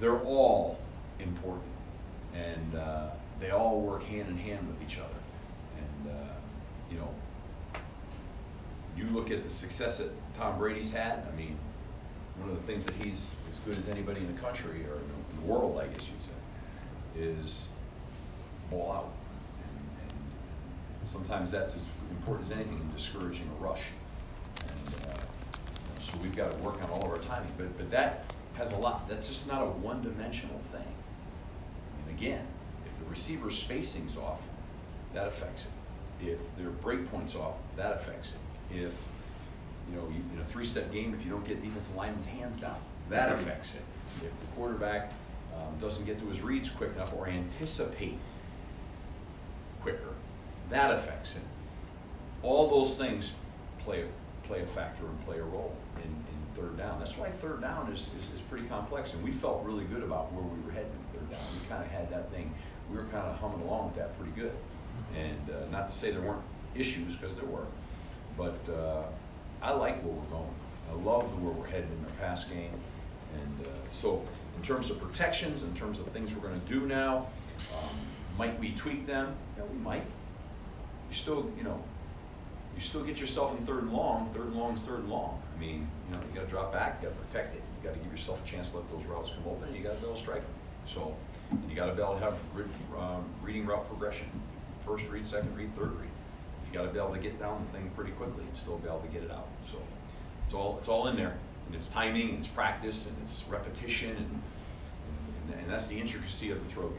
They're 0.00 0.20
all 0.20 0.78
important, 1.18 1.64
and 2.34 2.74
uh, 2.74 3.08
they 3.40 3.50
all 3.50 3.80
work 3.80 4.04
hand 4.04 4.28
in 4.28 4.38
hand 4.38 4.66
with 4.68 4.80
each 4.82 4.98
other. 4.98 5.20
And 5.76 6.12
uh, 6.12 6.32
you 6.90 6.98
know, 6.98 7.08
you 8.96 9.04
look 9.10 9.30
at 9.30 9.42
the 9.42 9.50
success 9.50 9.98
that 9.98 10.10
Tom 10.36 10.58
Brady's 10.58 10.90
had. 10.90 11.26
I 11.30 11.36
mean, 11.36 11.56
one 12.38 12.50
of 12.50 12.56
the 12.56 12.62
things 12.62 12.84
that 12.84 12.94
he's 12.94 13.30
as 13.48 13.58
good 13.60 13.78
as 13.78 13.88
anybody 13.88 14.20
in 14.20 14.26
the 14.28 14.40
country 14.40 14.84
or 14.84 14.96
in 14.96 15.40
the 15.40 15.46
world, 15.46 15.78
I 15.78 15.86
guess 15.86 16.08
you'd 16.08 16.20
say, 16.20 16.32
is 17.18 17.64
ball 18.70 18.92
out. 18.92 19.12
And, 19.62 20.10
and 21.00 21.10
sometimes 21.10 21.50
that's 21.50 21.74
as 21.74 21.84
important 22.10 22.50
as 22.50 22.52
anything 22.52 22.78
in 22.78 22.92
discouraging 22.94 23.48
a 23.58 23.64
rush. 23.64 23.82
And 24.60 25.06
uh, 25.06 25.20
so 26.00 26.18
we've 26.22 26.36
got 26.36 26.50
to 26.50 26.58
work 26.62 26.82
on 26.82 26.90
all 26.90 27.04
of 27.04 27.10
our 27.10 27.18
timing. 27.18 27.52
But, 27.56 27.76
but 27.76 27.90
that 27.90 28.24
has 28.56 28.72
a 28.72 28.76
lot, 28.76 29.08
that's 29.08 29.28
just 29.28 29.46
not 29.46 29.62
a 29.62 29.66
one 29.66 30.02
dimensional 30.02 30.60
thing. 30.72 30.94
And 32.06 32.18
again, 32.18 32.46
if 32.86 32.98
the 32.98 33.10
receiver's 33.10 33.58
spacing's 33.58 34.16
off, 34.16 34.42
that 35.14 35.26
affects 35.26 35.64
it. 35.64 36.26
If 36.28 36.40
their 36.56 36.70
break 36.70 37.10
point's 37.10 37.34
off, 37.34 37.56
that 37.76 37.92
affects 37.92 38.34
it. 38.34 38.40
If 38.70 39.00
you 39.90 39.96
know, 39.96 40.08
you, 40.08 40.22
in 40.34 40.40
a 40.40 40.44
three-step 40.44 40.92
game, 40.92 41.14
if 41.14 41.24
you 41.24 41.30
don't 41.30 41.46
get 41.46 41.62
defensive 41.62 41.94
lineman's 41.94 42.26
hands 42.26 42.60
down, 42.60 42.76
that 43.08 43.32
affects 43.32 43.74
it. 43.74 43.82
If 44.24 44.38
the 44.40 44.46
quarterback 44.56 45.12
um, 45.54 45.76
doesn't 45.80 46.04
get 46.04 46.18
to 46.18 46.26
his 46.26 46.40
reads 46.40 46.68
quick 46.70 46.92
enough 46.94 47.12
or 47.14 47.28
anticipate 47.28 48.18
quicker, 49.80 50.14
that 50.70 50.90
affects 50.92 51.36
it. 51.36 51.42
All 52.42 52.68
those 52.68 52.94
things 52.94 53.32
play 53.78 54.04
play 54.44 54.62
a 54.62 54.66
factor 54.66 55.04
and 55.06 55.24
play 55.24 55.38
a 55.38 55.42
role 55.42 55.74
in, 55.96 56.10
in 56.10 56.36
third 56.54 56.76
down. 56.76 56.98
That's 57.00 57.16
why 57.16 57.28
third 57.28 57.60
down 57.60 57.92
is, 57.92 58.10
is, 58.16 58.24
is 58.34 58.40
pretty 58.48 58.66
complex, 58.66 59.12
and 59.12 59.22
we 59.22 59.32
felt 59.32 59.64
really 59.64 59.84
good 59.84 60.02
about 60.02 60.32
where 60.32 60.44
we 60.44 60.60
were 60.64 60.70
heading 60.70 60.90
in 60.90 61.18
third 61.18 61.30
down. 61.30 61.40
We 61.60 61.66
kind 61.68 61.82
of 61.82 61.90
had 61.90 62.10
that 62.10 62.30
thing, 62.30 62.54
we 62.90 62.96
were 62.96 63.04
kind 63.04 63.26
of 63.26 63.36
humming 63.38 63.62
along 63.62 63.88
with 63.88 63.96
that 63.96 64.16
pretty 64.18 64.32
good. 64.32 64.52
And 65.16 65.50
uh, 65.50 65.68
not 65.70 65.88
to 65.88 65.92
say 65.92 66.10
there 66.12 66.20
weren't 66.20 66.42
issues, 66.74 67.16
because 67.16 67.34
there 67.34 67.46
were, 67.46 67.66
but 68.36 68.58
uh, 68.72 69.02
I 69.62 69.72
like 69.72 70.02
where 70.02 70.12
we're 70.12 70.30
going. 70.30 70.54
I 70.90 70.94
love 71.02 71.42
where 71.42 71.52
we're 71.52 71.66
headed 71.66 71.90
in 71.90 72.04
the 72.04 72.10
pass 72.12 72.44
game. 72.44 72.70
And 73.34 73.66
uh, 73.66 73.70
so, 73.88 74.22
in 74.56 74.62
terms 74.62 74.90
of 74.90 75.00
protections, 75.00 75.62
in 75.62 75.74
terms 75.74 75.98
of 75.98 76.06
things 76.08 76.34
we're 76.34 76.48
going 76.48 76.60
to 76.60 76.72
do 76.72 76.86
now, 76.86 77.26
um, 77.76 77.96
might 78.38 78.58
we 78.60 78.70
tweak 78.72 79.06
them? 79.06 79.34
Yeah, 79.56 79.64
we 79.64 79.78
might. 79.78 80.04
You 81.10 81.14
still, 81.14 81.50
you 81.56 81.64
know, 81.64 81.82
you 82.74 82.80
still 82.80 83.02
get 83.02 83.18
yourself 83.18 83.58
in 83.58 83.64
third 83.66 83.84
and 83.84 83.92
long. 83.92 84.30
Third 84.34 84.46
and 84.46 84.56
long 84.56 84.74
is 84.74 84.80
third 84.80 85.00
and 85.00 85.10
long. 85.10 85.40
I 85.54 85.60
mean, 85.60 85.88
you 86.08 86.14
know, 86.14 86.22
you 86.22 86.34
got 86.34 86.44
to 86.44 86.50
drop 86.50 86.72
back, 86.72 86.98
you 87.00 87.08
got 87.08 87.14
to 87.14 87.24
protect 87.24 87.54
it, 87.54 87.62
you 87.82 87.88
got 87.88 87.96
to 87.96 88.00
give 88.00 88.12
yourself 88.12 88.44
a 88.44 88.48
chance 88.48 88.70
to 88.70 88.78
let 88.78 88.90
those 88.90 89.04
routes 89.06 89.30
come 89.30 89.50
open, 89.50 89.68
and 89.68 89.76
you 89.76 89.82
got 89.82 89.94
to 89.94 90.00
be 90.00 90.06
able 90.06 90.14
to 90.14 90.20
strike 90.20 90.42
them. 90.42 90.54
So, 90.84 91.16
and 91.50 91.70
you 91.70 91.74
got 91.74 91.86
to 91.86 91.94
be 91.94 92.02
able 92.02 92.14
to 92.14 92.20
have 92.20 92.38
um, 92.98 93.24
reading 93.42 93.66
route 93.66 93.88
progression. 93.88 94.26
First 94.84 95.08
read, 95.08 95.26
second 95.26 95.56
read, 95.56 95.74
third 95.74 95.92
read. 95.98 96.10
Got 96.76 96.82
to 96.82 96.88
be 96.90 96.98
able 96.98 97.14
to 97.14 97.18
get 97.18 97.40
down 97.40 97.64
the 97.64 97.78
thing 97.78 97.90
pretty 97.96 98.10
quickly 98.12 98.44
and 98.44 98.54
still 98.54 98.76
be 98.76 98.86
able 98.86 99.00
to 99.00 99.08
get 99.08 99.22
it 99.22 99.30
out. 99.30 99.48
So, 99.64 99.78
it's 100.44 100.52
all 100.52 100.76
it's 100.78 100.88
all 100.88 101.08
in 101.08 101.16
there, 101.16 101.38
and 101.64 101.74
it's 101.74 101.88
timing, 101.88 102.28
and 102.28 102.38
it's 102.40 102.48
practice, 102.48 103.06
and 103.06 103.16
it's 103.22 103.44
repetition, 103.48 104.10
and 104.10 104.42
and, 105.48 105.60
and 105.60 105.70
that's 105.70 105.86
the 105.86 105.96
intricacy 105.96 106.50
of 106.50 106.62
the 106.62 106.70
throw 106.70 106.88
game. 106.88 106.98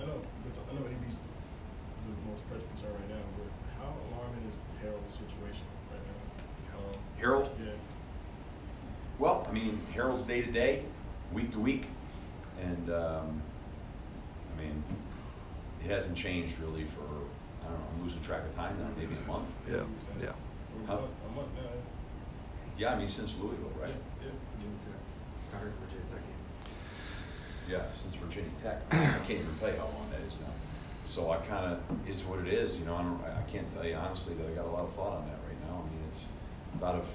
I 0.00 0.06
know, 0.06 0.22
but 0.44 0.62
I 0.70 0.80
know 0.80 0.86
AB's 0.86 1.16
the 1.16 2.30
most 2.30 2.48
pressing 2.48 2.68
concern 2.68 2.94
right 2.94 3.10
now. 3.10 3.24
But 3.36 3.82
how 3.82 3.92
alarming 4.16 4.40
is 4.48 4.80
Harold's 4.80 5.12
situation 5.12 5.66
right 5.92 6.00
now? 6.00 6.78
Um, 6.78 6.98
Harold, 7.18 7.50
yeah. 7.62 7.72
Well, 9.18 9.46
I 9.46 9.52
mean, 9.52 9.78
Harold's 9.92 10.24
day 10.24 10.40
to 10.40 10.50
day, 10.50 10.84
week 11.34 11.52
to 11.52 11.58
week, 11.58 11.84
and 12.62 12.88
um, 12.88 13.42
I 14.56 14.60
mean, 14.62 14.82
it 15.84 15.90
hasn't 15.90 16.16
changed 16.16 16.58
really 16.60 16.84
for 16.84 17.02
I 17.68 17.70
don't 17.70 17.80
know. 17.80 17.86
I'm 17.94 18.04
losing 18.04 18.22
track 18.22 18.42
of 18.48 18.54
time 18.56 18.78
now. 18.80 18.88
Maybe 18.96 19.14
a 19.14 19.28
month. 19.28 19.52
Yeah, 19.68 19.84
yeah. 20.20 20.32
A 20.32 20.86
How- 20.86 21.04
a 21.04 21.30
month 21.36 21.52
now. 21.54 21.68
Yeah, 22.78 22.94
I 22.94 22.98
mean 22.98 23.08
since 23.08 23.34
Louisville, 23.36 23.72
right? 23.80 23.94
Yeah. 24.22 24.30
Virginia 24.56 24.76
Tech 24.84 26.22
yeah, 27.68 27.84
since 27.94 28.16
Virginia 28.16 28.50
Tech. 28.62 28.80
I 28.90 29.20
can't 29.28 29.44
even 29.44 29.54
tell 29.60 29.68
you 29.68 29.76
how 29.76 29.84
long 29.92 30.08
that 30.10 30.20
is 30.26 30.40
now. 30.40 30.52
So 31.04 31.30
I 31.30 31.36
kind 31.36 31.72
of 31.72 31.80
is 32.08 32.24
what 32.24 32.40
it 32.40 32.48
is. 32.48 32.78
You 32.78 32.86
know, 32.86 32.96
I, 32.96 33.02
don't, 33.02 33.20
I 33.24 33.42
can't 33.50 33.70
tell 33.72 33.84
you 33.84 33.94
honestly 33.94 34.34
that 34.34 34.46
I 34.46 34.52
got 34.52 34.64
a 34.64 34.72
lot 34.72 34.84
of 34.84 34.92
thought 34.94 35.20
on 35.20 35.26
that 35.28 35.38
right 35.44 35.60
now. 35.68 35.84
I 35.84 35.90
mean, 35.92 36.00
it's 36.08 36.26
it's 36.72 36.82
out 36.82 36.94
of 36.94 37.06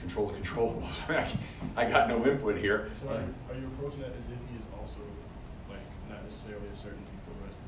control 0.00 0.28
the 0.28 0.38
controllables. 0.40 0.96
I, 1.08 1.24
mean, 1.24 1.38
I, 1.76 1.84
I 1.86 1.90
got 1.90 2.08
no 2.08 2.24
input 2.24 2.56
here. 2.56 2.90
So 3.00 3.08
are 3.08 3.20
you, 3.20 3.34
are 3.50 3.60
you 3.60 3.66
approaching 3.76 4.00
that 4.00 4.12
as 4.16 4.24
if 4.24 4.40
he 4.48 4.56
is 4.56 4.64
also 4.72 5.00
like 5.68 5.84
not 6.08 6.24
necessarily 6.24 6.68
a 6.72 6.76
certainty 6.76 7.12
for 7.24 7.36
the 7.36 7.44
rest 7.44 7.56
of 7.60 7.64
the 7.64 7.67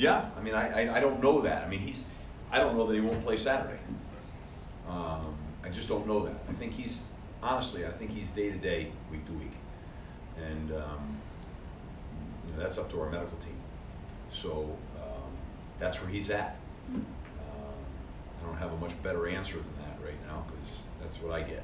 Yeah, 0.00 0.30
I 0.34 0.40
mean, 0.40 0.54
I, 0.54 0.86
I, 0.86 0.96
I 0.96 1.00
don't 1.00 1.22
know 1.22 1.42
that. 1.42 1.62
I 1.62 1.68
mean, 1.68 1.80
he's, 1.80 2.06
I 2.50 2.58
don't 2.58 2.74
know 2.74 2.86
that 2.86 2.94
he 2.94 3.02
won't 3.02 3.22
play 3.22 3.36
Saturday. 3.36 3.78
Um, 4.88 5.36
I 5.62 5.68
just 5.68 5.90
don't 5.90 6.06
know 6.06 6.24
that. 6.24 6.36
I 6.48 6.54
think 6.54 6.72
he's, 6.72 7.02
honestly, 7.42 7.84
I 7.84 7.90
think 7.90 8.10
he's 8.10 8.28
day 8.30 8.50
to 8.50 8.56
day, 8.56 8.92
week 9.12 9.26
to 9.26 9.32
week, 9.32 9.52
and 10.38 10.72
um, 10.72 11.18
you 12.46 12.54
know 12.54 12.62
that's 12.62 12.78
up 12.78 12.90
to 12.92 13.00
our 13.02 13.10
medical 13.10 13.36
team. 13.38 13.58
So 14.32 14.74
um, 14.96 15.30
that's 15.78 16.00
where 16.00 16.08
he's 16.08 16.30
at. 16.30 16.56
Um, 16.94 17.02
I 18.42 18.46
don't 18.46 18.56
have 18.56 18.72
a 18.72 18.76
much 18.78 19.00
better 19.02 19.28
answer 19.28 19.56
than 19.56 19.74
that 19.84 20.02
right 20.02 20.18
now 20.26 20.46
because 20.50 20.78
that's 21.02 21.16
what 21.16 21.34
I 21.34 21.42
get. 21.42 21.62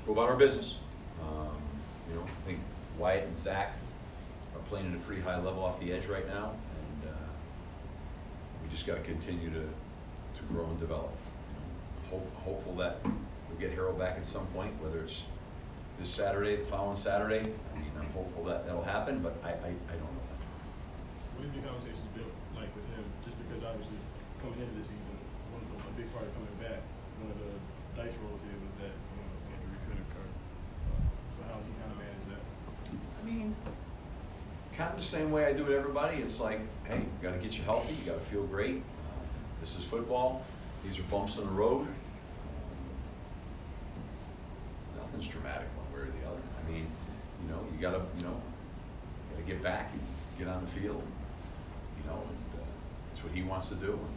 go 0.04 0.12
about 0.12 0.28
our 0.28 0.36
business. 0.36 0.78
Um, 1.22 1.54
you 2.08 2.16
know, 2.16 2.22
I 2.22 2.44
think 2.44 2.58
Wyatt 2.98 3.26
and 3.26 3.36
Zach 3.36 3.76
playing 4.70 4.94
at 4.94 4.94
a 4.94 5.02
pretty 5.02 5.20
high 5.20 5.34
level 5.42 5.66
off 5.66 5.82
the 5.82 5.90
edge 5.92 6.06
right 6.06 6.26
now, 6.28 6.54
and 6.54 7.10
uh, 7.10 7.26
we 8.62 8.70
just 8.70 8.86
got 8.86 8.94
to 8.94 9.02
continue 9.02 9.50
to 9.50 9.66
to 9.66 10.42
grow 10.46 10.64
and 10.70 10.78
develop. 10.78 11.10
You 11.10 11.58
know, 11.58 12.22
hope, 12.22 12.34
hopeful 12.46 12.76
that 12.76 13.02
we 13.04 13.58
get 13.58 13.74
Harold 13.74 13.98
back 13.98 14.14
at 14.16 14.24
some 14.24 14.46
point, 14.54 14.70
whether 14.80 15.02
it's 15.02 15.24
this 15.98 16.08
Saturday, 16.08 16.54
the 16.54 16.64
following 16.70 16.96
Saturday. 16.96 17.42
I 17.42 17.74
mean, 17.74 17.90
I'm 17.98 18.08
hopeful 18.14 18.44
that 18.44 18.64
that'll 18.64 18.86
happen, 18.86 19.18
but 19.18 19.34
I, 19.42 19.50
I, 19.50 19.74
I 19.90 19.94
don't 19.98 20.14
know. 20.14 20.30
What 21.34 21.50
have 21.50 21.54
your 21.54 21.66
conversations 21.66 22.06
been 22.14 22.30
like 22.54 22.70
with 22.78 22.86
him? 22.94 23.02
Just 23.26 23.34
because 23.42 23.66
obviously 23.66 23.98
coming 24.38 24.62
into 24.62 24.78
the 24.78 24.86
season, 24.86 25.18
one 25.50 25.66
of 25.66 25.68
the, 25.74 25.82
a 25.82 25.92
big 25.98 26.06
part 26.14 26.30
of 26.30 26.32
coming 26.38 26.54
back, 26.62 26.78
one 27.18 27.34
of 27.34 27.38
the 27.42 27.52
dice 27.98 28.14
rolls 28.22 28.38
here 28.46 28.54
was 28.62 28.70
that 28.86 28.94
you 28.94 29.18
know, 29.18 29.34
injury 29.50 29.82
could 29.90 29.98
occur. 29.98 30.28
So 31.34 31.42
how 31.50 31.58
does 31.58 31.66
he 31.66 31.74
kind 31.74 31.90
of 31.90 31.98
manage 31.98 32.26
that? 32.30 32.42
I 33.18 33.22
mean, 33.26 33.50
kind 34.80 34.92
of 34.92 34.98
the 34.98 35.04
same 35.04 35.30
way 35.30 35.44
I 35.44 35.52
do 35.52 35.64
with 35.64 35.74
everybody. 35.74 36.22
It's 36.22 36.40
like, 36.40 36.58
hey, 36.84 37.00
you 37.00 37.06
got 37.20 37.34
to 37.34 37.38
get 37.38 37.58
you 37.58 37.62
healthy. 37.64 37.92
You 37.92 38.10
got 38.10 38.18
to 38.18 38.24
feel 38.24 38.44
great. 38.44 38.82
This 39.60 39.76
is 39.76 39.84
football. 39.84 40.42
These 40.82 40.98
are 40.98 41.02
bumps 41.02 41.36
in 41.36 41.44
the 41.44 41.50
road. 41.50 41.86
Nothing's 44.96 45.28
dramatic 45.28 45.68
one 45.76 45.92
way 45.92 46.08
or 46.08 46.10
the 46.10 46.26
other. 46.26 46.40
I 46.58 46.70
mean, 46.70 46.86
you 47.42 47.52
know, 47.52 47.60
you 47.70 47.78
got 47.78 47.90
to, 47.90 48.00
you 48.16 48.24
know, 48.24 48.40
got 49.32 49.36
to 49.36 49.42
get 49.42 49.62
back 49.62 49.90
and 49.92 50.00
get 50.38 50.48
on 50.48 50.64
the 50.64 50.70
field. 50.70 51.02
You 51.98 52.10
know, 52.10 52.16
and 52.16 52.62
uh, 52.62 52.64
that's 53.10 53.22
what 53.22 53.34
he 53.34 53.42
wants 53.42 53.68
to 53.68 53.74
do. 53.74 53.92
And 53.92 54.14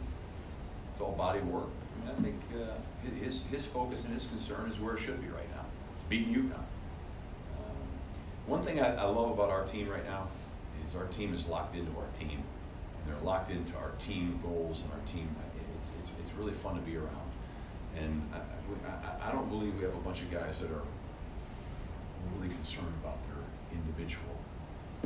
it's 0.92 1.00
all 1.02 1.12
body 1.12 1.40
work. 1.40 1.68
I 1.68 2.00
mean, 2.00 2.16
I 2.16 2.22
think 2.22 2.40
uh, 2.54 3.20
his 3.22 3.42
his 3.50 3.66
focus 3.66 4.04
and 4.04 4.14
his 4.14 4.24
concern 4.24 4.70
is 4.70 4.80
where 4.80 4.94
it 4.94 5.00
should 5.00 5.20
be 5.20 5.28
right 5.28 5.48
now, 5.54 5.66
beating 6.08 6.34
UConn. 6.34 6.54
Um, 6.54 7.76
one 8.46 8.62
thing 8.62 8.80
I, 8.80 8.94
I 8.94 9.04
love 9.04 9.30
about 9.30 9.50
our 9.50 9.64
team 9.66 9.90
right 9.90 10.06
now 10.06 10.28
is 10.88 10.94
our 10.96 11.06
team 11.06 11.34
is 11.34 11.46
locked 11.46 11.76
into 11.76 11.90
our 11.92 12.06
team, 12.18 12.42
and 12.42 13.02
they're 13.06 13.22
locked 13.24 13.50
into 13.50 13.76
our 13.76 13.90
team 13.98 14.40
goals 14.42 14.82
and 14.82 14.92
our 14.92 15.06
team. 15.12 15.28
It's 15.76 15.90
it's, 15.98 16.10
it's 16.20 16.32
really 16.34 16.52
fun 16.52 16.74
to 16.76 16.80
be 16.82 16.96
around, 16.96 17.30
and 17.96 18.22
I, 18.32 18.38
I, 18.88 19.28
I 19.28 19.32
don't 19.32 19.48
believe 19.48 19.76
we 19.76 19.84
have 19.84 19.94
a 19.94 20.04
bunch 20.04 20.22
of 20.22 20.30
guys 20.30 20.60
that 20.60 20.70
are 20.70 20.82
really 22.36 22.54
concerned 22.54 22.92
about 23.02 23.18
their 23.26 23.42
individual 23.72 24.36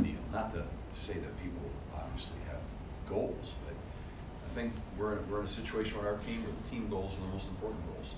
deal. 0.02 0.22
Not 0.32 0.52
to 0.54 0.64
say 0.92 1.14
that 1.14 1.42
people 1.42 1.62
obviously 1.94 2.38
have 2.46 2.60
goals, 3.08 3.54
but 3.64 3.74
I 4.46 4.54
think 4.54 4.72
we're 4.98 5.18
in, 5.18 5.30
we're 5.30 5.40
in 5.40 5.44
a 5.44 5.48
situation 5.48 5.98
where 5.98 6.08
our 6.08 6.18
team, 6.18 6.44
with 6.44 6.62
the 6.62 6.70
team 6.70 6.88
goals 6.88 7.14
are 7.14 7.20
the 7.20 7.32
most 7.32 7.48
important 7.48 7.80
goals. 7.94 8.14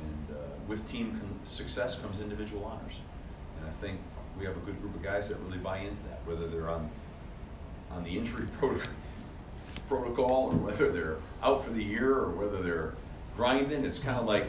And 0.00 0.36
uh, 0.36 0.40
with 0.68 0.88
team 0.88 1.20
success 1.44 1.98
comes 1.98 2.20
individual 2.20 2.64
honors. 2.64 3.00
And 3.58 3.68
I 3.68 3.72
think 3.72 3.98
we 4.38 4.46
have 4.46 4.56
a 4.56 4.60
good 4.60 4.80
group 4.80 4.94
of 4.94 5.02
guys 5.02 5.28
that 5.28 5.38
really 5.40 5.58
buy 5.58 5.78
into 5.78 6.02
that, 6.04 6.20
whether 6.24 6.46
they're 6.46 6.70
on 6.70 6.90
on 7.90 8.04
the 8.04 8.16
injury 8.16 8.46
protocol, 8.58 8.92
protocol 9.88 10.50
or 10.52 10.56
whether 10.56 10.90
they're 10.90 11.16
out 11.42 11.64
for 11.64 11.70
the 11.70 11.82
year 11.82 12.14
or 12.14 12.30
whether 12.30 12.62
they're 12.62 12.94
grinding. 13.36 13.84
It's 13.84 13.98
kind 13.98 14.18
of 14.18 14.26
like, 14.26 14.46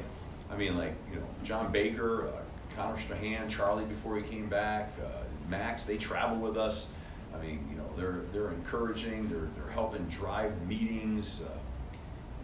I 0.51 0.57
mean, 0.57 0.77
like, 0.77 0.93
you 1.11 1.19
know, 1.19 1.27
John 1.43 1.71
Baker, 1.71 2.27
uh, 2.27 2.31
Connor 2.75 2.99
Strachan, 2.99 3.49
Charlie 3.49 3.85
before 3.85 4.17
he 4.17 4.23
came 4.23 4.49
back, 4.49 4.91
uh, 5.03 5.23
Max, 5.47 5.85
they 5.85 5.97
travel 5.97 6.37
with 6.37 6.57
us. 6.57 6.87
I 7.33 7.41
mean, 7.41 7.65
you 7.69 7.77
know, 7.77 7.85
they're 7.95 8.21
they're 8.33 8.51
encouraging, 8.51 9.29
they're 9.29 9.47
they're 9.55 9.73
helping 9.73 10.05
drive 10.05 10.59
meetings. 10.67 11.41
Uh, 11.41 11.49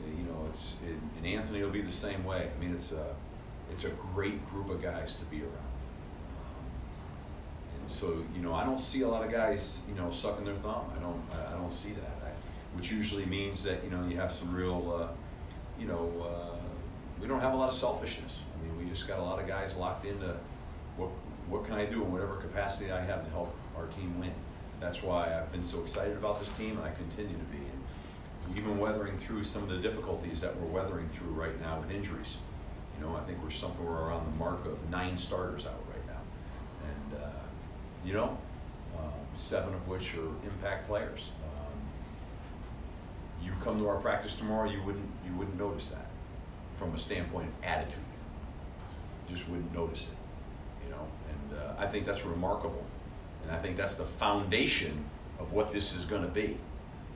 you 0.05 0.23
know, 0.23 0.45
it's 0.49 0.77
it, 0.85 0.95
and 1.17 1.25
Anthony 1.25 1.61
will 1.63 1.71
be 1.71 1.81
the 1.81 1.91
same 1.91 2.23
way. 2.23 2.49
I 2.55 2.59
mean, 2.63 2.73
it's 2.73 2.91
a 2.91 3.15
it's 3.71 3.83
a 3.83 3.89
great 3.89 4.47
group 4.49 4.69
of 4.69 4.81
guys 4.81 5.15
to 5.15 5.25
be 5.25 5.41
around. 5.41 5.74
So, 7.85 8.23
you 8.35 8.41
know, 8.41 8.53
I 8.53 8.63
don't 8.63 8.79
see 8.79 9.01
a 9.01 9.07
lot 9.07 9.23
of 9.23 9.31
guys, 9.31 9.83
you 9.87 9.95
know, 9.95 10.09
sucking 10.09 10.45
their 10.45 10.55
thumb. 10.55 10.85
I 10.95 10.99
don't 10.99 11.21
I 11.47 11.53
don't 11.53 11.71
see 11.71 11.89
that. 11.89 12.25
I, 12.25 12.29
which 12.75 12.91
usually 12.91 13.25
means 13.25 13.63
that 13.63 13.83
you 13.83 13.89
know 13.89 14.05
you 14.07 14.17
have 14.17 14.31
some 14.31 14.53
real, 14.53 14.99
uh, 14.99 15.07
you 15.79 15.87
know, 15.87 16.11
uh, 16.27 16.57
we 17.21 17.27
don't 17.27 17.39
have 17.39 17.53
a 17.53 17.57
lot 17.57 17.69
of 17.69 17.75
selfishness. 17.75 18.41
I 18.53 18.65
mean, 18.65 18.77
we 18.77 18.89
just 18.89 19.07
got 19.07 19.19
a 19.19 19.23
lot 19.23 19.39
of 19.39 19.47
guys 19.47 19.75
locked 19.75 20.05
into 20.05 20.35
what 20.97 21.09
what 21.47 21.63
can 21.63 21.75
I 21.75 21.85
do 21.85 22.03
in 22.03 22.11
whatever 22.11 22.35
capacity 22.37 22.91
I 22.91 23.03
have 23.05 23.23
to 23.23 23.29
help 23.31 23.55
our 23.77 23.85
team 23.87 24.19
win. 24.19 24.31
That's 24.79 25.01
why 25.01 25.37
I've 25.37 25.51
been 25.51 25.63
so 25.63 25.81
excited 25.81 26.17
about 26.17 26.39
this 26.39 26.49
team, 26.49 26.77
and 26.77 26.85
I 26.85 26.91
continue 26.91 27.37
to 27.37 27.43
be. 27.45 27.57
And 27.57 28.57
even 28.57 28.77
weathering 28.77 29.17
through 29.17 29.43
some 29.43 29.63
of 29.63 29.69
the 29.69 29.77
difficulties 29.77 30.41
that 30.41 30.55
we're 30.59 30.67
weathering 30.67 31.07
through 31.09 31.31
right 31.31 31.59
now 31.61 31.79
with 31.79 31.89
injuries. 31.91 32.37
You 32.97 33.05
know, 33.05 33.15
I 33.15 33.21
think 33.21 33.41
we're 33.43 33.49
somewhere 33.49 33.89
around 33.89 34.25
the 34.25 34.37
mark 34.37 34.65
of 34.65 34.77
nine 34.89 35.17
starters 35.17 35.65
out 35.65 35.83
right 35.89 36.05
now, 36.07 36.21
and 36.87 37.23
uh, 37.23 37.27
you 38.05 38.13
know, 38.13 38.37
um, 38.97 39.11
seven 39.33 39.73
of 39.73 39.87
which 39.87 40.15
are 40.15 40.27
impact 40.43 40.87
players. 40.87 41.29
Um, 41.43 41.73
you 43.43 43.51
come 43.63 43.79
to 43.79 43.87
our 43.87 43.97
practice 43.97 44.35
tomorrow, 44.35 44.69
you 44.69 44.81
wouldn't 44.83 45.09
you 45.25 45.35
wouldn't 45.35 45.57
notice 45.57 45.87
that 45.87 46.05
from 46.75 46.93
a 46.93 46.97
standpoint 46.97 47.47
of 47.47 47.63
attitude. 47.63 47.99
You 49.27 49.35
just 49.35 49.49
wouldn't 49.49 49.73
notice 49.73 50.03
it, 50.03 50.85
you 50.85 50.91
know. 50.91 51.07
And 51.29 51.59
uh, 51.59 51.73
I 51.77 51.87
think 51.87 52.05
that's 52.05 52.23
remarkable, 52.25 52.83
and 53.43 53.51
I 53.51 53.57
think 53.57 53.75
that's 53.75 53.95
the 53.95 54.05
foundation 54.05 55.03
of 55.39 55.51
what 55.51 55.73
this 55.73 55.95
is 55.95 56.05
going 56.05 56.21
to 56.21 56.29
be, 56.29 56.57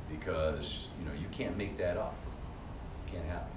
because 0.10 0.88
you 1.00 1.06
know 1.06 1.14
you 1.20 1.28
can't 1.32 1.56
make 1.56 1.78
that 1.78 1.98
up. 1.98 2.16
It 3.06 3.14
can't 3.14 3.26
happen. 3.26 3.48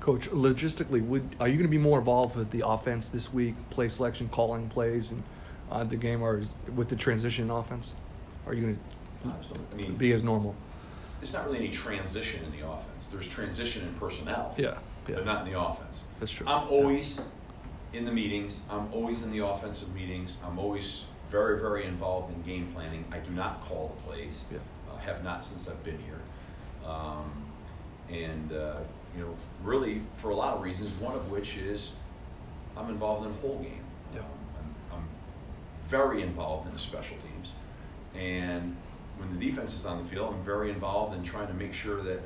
Coach, 0.00 0.28
logistically, 0.30 1.04
would 1.06 1.34
are 1.40 1.48
you 1.48 1.54
going 1.54 1.66
to 1.66 1.68
be 1.68 1.78
more 1.78 1.98
involved 1.98 2.36
with 2.36 2.50
the 2.50 2.66
offense 2.66 3.08
this 3.08 3.32
week, 3.32 3.54
play 3.70 3.88
selection, 3.88 4.28
calling 4.28 4.68
plays, 4.68 5.10
and 5.10 5.22
uh, 5.74 5.84
the 5.84 5.96
game, 5.96 6.22
or 6.22 6.38
is, 6.38 6.54
with 6.76 6.88
the 6.88 6.96
transition 6.96 7.50
offense? 7.50 7.92
Are 8.46 8.54
you 8.54 8.62
going 8.62 8.78
I 9.26 9.36
just 9.38 9.52
don't- 9.52 9.66
I 9.66 9.70
to 9.70 9.76
mean, 9.76 9.96
be 9.96 10.12
as 10.12 10.22
normal? 10.22 10.54
there's 11.20 11.32
not 11.32 11.46
really 11.46 11.58
any 11.58 11.70
transition 11.70 12.44
in 12.44 12.52
the 12.52 12.68
offense. 12.68 13.06
There's 13.10 13.26
transition 13.26 13.86
in 13.88 13.94
personnel. 13.94 14.54
Yeah, 14.58 14.76
yeah. 15.08 15.14
But 15.16 15.24
not 15.24 15.46
in 15.46 15.52
the 15.52 15.58
offense. 15.58 16.04
That's 16.20 16.30
true. 16.32 16.46
I'm 16.46 16.68
always 16.68 17.18
in 17.94 18.04
the 18.04 18.12
meetings. 18.12 18.60
I'm 18.68 18.92
always 18.92 19.22
in 19.22 19.32
the 19.32 19.38
offensive 19.46 19.92
meetings. 19.94 20.36
I'm 20.44 20.58
always 20.58 21.06
very, 21.30 21.58
very 21.58 21.86
involved 21.86 22.30
in 22.34 22.42
game 22.42 22.70
planning. 22.74 23.06
I 23.10 23.18
do 23.18 23.30
not 23.30 23.62
call 23.62 23.96
the 23.96 24.02
plays. 24.12 24.44
Yeah. 24.52 24.58
Uh, 24.92 24.98
have 24.98 25.24
not 25.24 25.42
since 25.44 25.66
I've 25.66 25.82
been 25.82 25.98
here. 26.00 26.20
Um, 26.86 27.32
and, 28.10 28.52
uh, 28.52 28.80
you 29.16 29.22
know, 29.22 29.34
really 29.62 30.02
for 30.12 30.28
a 30.30 30.36
lot 30.36 30.54
of 30.54 30.62
reasons, 30.62 30.90
one 31.00 31.14
of 31.14 31.30
which 31.30 31.56
is 31.56 31.92
I'm 32.76 32.90
involved 32.90 33.26
in 33.26 33.32
whole 33.34 33.58
game. 33.60 33.80
Yeah. 34.12 34.20
Um, 34.20 34.26
I'm, 34.92 34.98
I'm 34.98 35.08
very 35.86 36.22
involved 36.22 36.66
in 36.66 36.72
the 36.72 36.78
special 36.78 37.16
teams. 37.16 37.52
And 38.14 38.76
when 39.18 39.38
the 39.38 39.44
defense 39.44 39.74
is 39.74 39.86
on 39.86 40.02
the 40.02 40.08
field, 40.08 40.34
I'm 40.34 40.44
very 40.44 40.70
involved 40.70 41.14
in 41.16 41.22
trying 41.22 41.48
to 41.48 41.54
make 41.54 41.72
sure 41.72 42.02
that 42.02 42.20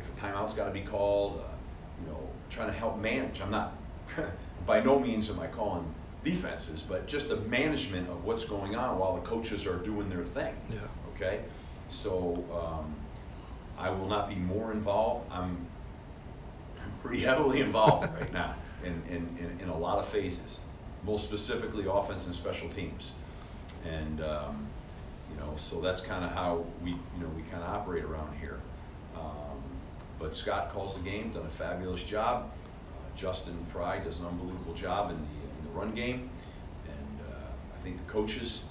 if 0.00 0.08
a 0.08 0.20
timeout's 0.20 0.54
got 0.54 0.66
to 0.66 0.70
be 0.70 0.80
called, 0.80 1.40
uh, 1.40 1.54
you 2.00 2.10
know, 2.10 2.20
trying 2.50 2.68
to 2.68 2.72
help 2.72 2.98
manage. 2.98 3.40
I'm 3.40 3.50
not, 3.50 3.76
by 4.66 4.80
no 4.80 4.98
means 4.98 5.30
am 5.30 5.40
I 5.40 5.46
calling 5.46 5.84
defenses, 6.24 6.82
but 6.82 7.06
just 7.06 7.28
the 7.28 7.36
management 7.36 8.08
of 8.08 8.24
what's 8.24 8.44
going 8.44 8.74
on 8.76 8.98
while 8.98 9.14
the 9.14 9.20
coaches 9.22 9.66
are 9.66 9.76
doing 9.76 10.08
their 10.08 10.24
thing. 10.24 10.54
Yeah. 10.70 10.78
Okay? 11.14 11.40
So 11.88 12.44
um, 12.52 12.94
I 13.78 13.90
will 13.90 14.08
not 14.08 14.28
be 14.28 14.34
more 14.34 14.72
involved. 14.72 15.30
I'm 15.30 15.66
pretty 17.02 17.20
heavily 17.24 17.60
involved 17.60 18.12
right 18.14 18.32
now 18.32 18.54
in, 18.82 19.02
in, 19.08 19.28
in, 19.38 19.60
in 19.60 19.68
a 19.68 19.76
lot 19.76 19.98
of 19.98 20.08
phases, 20.08 20.60
most 21.04 21.24
specifically 21.24 21.86
offense 21.90 22.26
and 22.26 22.34
special 22.34 22.68
teams. 22.68 23.12
And, 23.84 24.22
um, 24.22 24.66
you 25.30 25.38
know, 25.38 25.52
so 25.56 25.80
that's 25.80 26.00
kind 26.00 26.24
of 26.24 26.32
how 26.32 26.64
we, 26.82 26.90
you 26.90 27.20
know, 27.20 27.28
we 27.36 27.42
kind 27.42 27.62
of 27.62 27.70
operate 27.70 28.04
around 28.04 28.36
here. 28.38 28.60
Um, 29.16 29.60
but 30.18 30.34
Scott 30.34 30.72
calls 30.72 30.96
the 30.96 31.02
game, 31.02 31.32
done 31.32 31.46
a 31.46 31.50
fabulous 31.50 32.02
job. 32.02 32.50
Uh, 32.88 33.16
Justin 33.16 33.56
Frye 33.66 33.98
does 33.98 34.20
an 34.20 34.26
unbelievable 34.26 34.74
job 34.74 35.10
in 35.10 35.16
the, 35.16 35.22
in 35.22 35.72
the 35.72 35.78
run 35.78 35.94
game. 35.94 36.30
And 36.86 37.20
uh, 37.30 37.76
I 37.76 37.82
think 37.82 37.98
the 37.98 38.04
coaches 38.04 38.64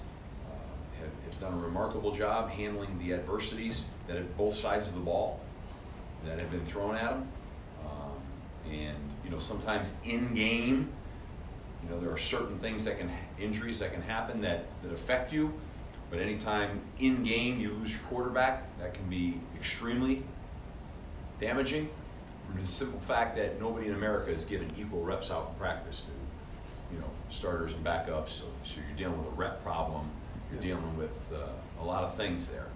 uh, 0.46 1.00
have, 1.00 1.32
have 1.32 1.40
done 1.40 1.54
a 1.54 1.64
remarkable 1.64 2.12
job 2.12 2.50
handling 2.50 2.98
the 2.98 3.14
adversities 3.14 3.86
that 4.06 4.16
have 4.16 4.36
both 4.36 4.54
sides 4.54 4.88
of 4.88 4.94
the 4.94 5.00
ball 5.00 5.40
that 6.24 6.38
have 6.38 6.50
been 6.50 6.64
thrown 6.64 6.96
at 6.96 7.10
them. 7.10 7.28
Um, 7.84 8.72
and 8.72 8.96
you 9.24 9.30
know, 9.30 9.38
sometimes 9.38 9.92
in 10.04 10.34
game, 10.34 10.90
you 11.84 11.90
know, 11.94 12.00
there 12.00 12.10
are 12.10 12.16
certain 12.18 12.58
things 12.58 12.84
that 12.84 12.98
can 12.98 13.10
injuries 13.38 13.78
that 13.80 13.92
can 13.92 14.02
happen 14.02 14.40
that 14.42 14.66
that 14.82 14.92
affect 14.92 15.32
you. 15.32 15.52
But 16.10 16.18
anytime 16.20 16.80
in 16.98 17.22
game 17.22 17.58
you 17.60 17.72
lose 17.72 17.92
your 17.92 18.00
quarterback, 18.08 18.78
that 18.78 18.94
can 18.94 19.08
be 19.08 19.40
extremely 19.56 20.22
damaging. 21.40 21.88
From 22.46 22.60
the 22.60 22.66
simple 22.66 23.00
fact 23.00 23.36
that 23.36 23.60
nobody 23.60 23.88
in 23.88 23.94
America 23.94 24.30
is 24.30 24.44
given 24.44 24.70
equal 24.78 25.02
reps 25.02 25.30
out 25.30 25.48
in 25.50 25.54
practice 25.58 26.02
to, 26.02 26.94
you 26.94 27.00
know, 27.00 27.10
starters 27.30 27.72
and 27.72 27.84
backups. 27.84 28.28
So, 28.30 28.44
so 28.64 28.74
you're 28.76 28.96
dealing 28.96 29.18
with 29.18 29.32
a 29.32 29.36
rep 29.36 29.62
problem. 29.62 30.10
You're 30.52 30.60
Yeah. 30.60 30.76
dealing 30.76 30.96
with 30.96 31.18
uh, 31.32 31.48
a 31.80 31.84
lot 31.84 32.04
of 32.04 32.14
things 32.16 32.46
there, 32.48 32.68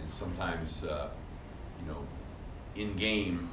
and 0.00 0.10
sometimes, 0.10 0.84
uh, 0.84 1.08
you 1.80 1.90
know, 1.90 2.04
in 2.74 2.96
game, 2.96 3.48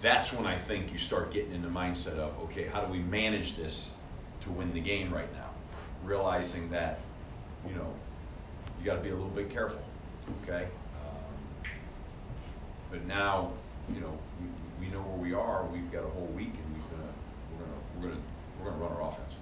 that's 0.00 0.32
when 0.32 0.46
I 0.46 0.56
think 0.56 0.92
you 0.92 0.98
start 0.98 1.32
getting 1.32 1.52
in 1.52 1.62
the 1.62 1.68
mindset 1.68 2.18
of, 2.18 2.38
okay, 2.44 2.66
how 2.66 2.82
do 2.82 2.92
we 2.92 2.98
manage 2.98 3.56
this 3.56 3.92
to 4.42 4.50
win 4.50 4.72
the 4.72 4.80
game 4.80 5.12
right 5.12 5.32
now? 5.32 5.50
Realizing 6.04 6.70
that, 6.70 7.00
you 7.68 7.74
know, 7.74 7.92
you 8.78 8.84
got 8.84 8.96
to 8.96 9.02
be 9.02 9.08
a 9.08 9.14
little 9.14 9.28
bit 9.28 9.50
careful, 9.50 9.82
okay? 10.42 10.64
Um, 10.64 11.70
but 12.90 13.04
now, 13.06 13.52
you 13.92 14.00
know, 14.00 14.16
we, 14.40 14.86
we 14.86 14.92
know 14.92 15.00
where 15.00 15.18
we 15.18 15.34
are. 15.34 15.64
We've 15.64 15.90
got 15.90 16.04
a 16.04 16.08
whole 16.08 16.30
week, 16.36 16.52
and 16.52 16.76
we're 16.76 16.96
gonna 16.96 17.12
we're 17.52 17.64
gonna 17.64 17.80
we're 18.00 18.08
gonna 18.08 18.20
we're 18.62 18.70
gonna 18.70 18.82
run 18.84 18.92
our 18.92 19.08
offense. 19.10 19.34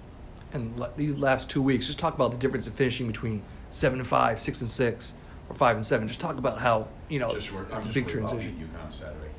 And 0.53 0.79
le- 0.79 0.91
these 0.95 1.19
last 1.19 1.49
two 1.49 1.61
weeks, 1.61 1.85
just 1.85 1.99
talk 1.99 2.15
about 2.15 2.31
the 2.31 2.37
difference 2.37 2.65
in 2.65 2.73
finishing 2.73 3.05
between 3.05 3.43
seven 3.69 3.99
and 3.99 4.07
five, 4.07 4.39
six 4.39 4.61
and 4.61 4.69
six, 4.69 5.13
or 5.49 5.55
five 5.55 5.75
and 5.75 5.85
seven. 5.85 6.07
Just 6.07 6.19
talk 6.21 6.37
about 6.37 6.57
how 6.57 6.87
you 7.09 7.19
know 7.19 7.31
just, 7.31 7.51
it's 7.73 7.85
a 7.85 7.89
big 7.89 8.07
transition. 8.07 8.55
UConn 8.57 8.91
Saturday. 8.91 9.29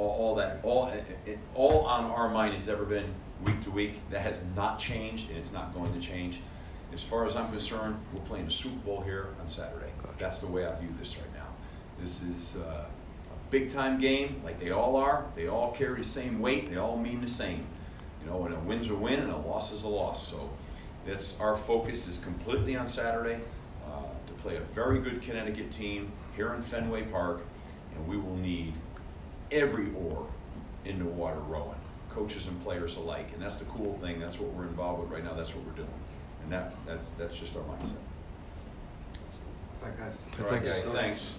All, 0.00 0.16
all 0.18 0.34
that, 0.36 0.60
all, 0.62 0.88
it, 0.88 1.04
it, 1.26 1.38
all 1.54 1.84
on 1.84 2.10
our 2.10 2.30
mind 2.30 2.54
has 2.54 2.68
ever 2.68 2.86
been 2.86 3.04
week 3.44 3.60
to 3.60 3.70
week. 3.70 4.00
That 4.10 4.22
has 4.22 4.40
not 4.56 4.78
changed, 4.78 5.28
and 5.28 5.38
it's 5.38 5.52
not 5.52 5.74
going 5.74 5.92
to 5.92 6.00
change. 6.00 6.40
As 6.90 7.04
far 7.04 7.26
as 7.26 7.36
I'm 7.36 7.50
concerned, 7.50 8.00
we're 8.14 8.22
playing 8.22 8.46
the 8.46 8.50
Super 8.50 8.78
Bowl 8.78 9.02
here 9.02 9.28
on 9.38 9.46
Saturday. 9.46 9.90
Gotcha. 10.02 10.14
That's 10.18 10.38
the 10.38 10.46
way 10.46 10.64
I 10.64 10.74
view 10.80 10.88
this 10.98 11.18
right 11.18 11.34
now. 11.34 11.48
This 12.00 12.22
is 12.22 12.56
uh, 12.56 12.86
a 12.86 13.50
big 13.50 13.68
time 13.68 14.00
game, 14.00 14.40
like 14.42 14.58
they 14.58 14.70
all 14.70 14.96
are. 14.96 15.26
They 15.36 15.48
all 15.48 15.70
carry 15.72 15.98
the 15.98 16.08
same 16.08 16.40
weight. 16.40 16.70
They 16.70 16.76
all 16.76 16.96
mean 16.96 17.20
the 17.20 17.28
same. 17.28 17.66
You 18.22 18.30
know, 18.30 18.46
and 18.46 18.54
a 18.54 18.60
win's 18.60 18.88
a 18.88 18.94
win, 18.94 19.20
and 19.20 19.30
a 19.30 19.36
loss 19.36 19.70
is 19.70 19.82
a 19.82 19.88
loss. 19.88 20.26
So 20.26 20.48
that's 21.04 21.38
our 21.40 21.54
focus 21.54 22.08
is 22.08 22.16
completely 22.16 22.74
on 22.74 22.86
Saturday 22.86 23.38
uh, 23.86 24.00
to 24.26 24.32
play 24.40 24.56
a 24.56 24.62
very 24.74 25.00
good 25.00 25.20
Connecticut 25.20 25.70
team 25.70 26.10
here 26.36 26.54
in 26.54 26.62
Fenway 26.62 27.02
Park, 27.02 27.42
and 27.94 28.08
we 28.08 28.16
will 28.16 28.36
need 28.36 28.72
every 29.52 29.88
oar 29.94 30.26
in 30.84 30.98
the 30.98 31.04
water 31.04 31.40
rowing, 31.40 31.78
coaches 32.10 32.48
and 32.48 32.62
players 32.62 32.96
alike. 32.96 33.28
And 33.34 33.42
that's 33.42 33.56
the 33.56 33.64
cool 33.66 33.92
thing. 33.94 34.20
That's 34.20 34.38
what 34.40 34.52
we're 34.54 34.66
involved 34.66 35.02
with 35.02 35.10
right 35.10 35.24
now. 35.24 35.34
That's 35.34 35.54
what 35.54 35.64
we're 35.66 35.72
doing, 35.72 35.88
and 36.42 36.52
that 36.52 36.74
that's 36.86 37.10
that's 37.10 37.38
just 37.38 37.56
our 37.56 37.62
mindset. 37.62 37.94
What's 39.68 39.80
that, 39.82 39.98
guys? 39.98 40.18
All 40.38 40.44
right, 40.50 40.62
Thanks. 40.62 40.74
guys. 40.74 40.94
Thanks. 40.94 41.34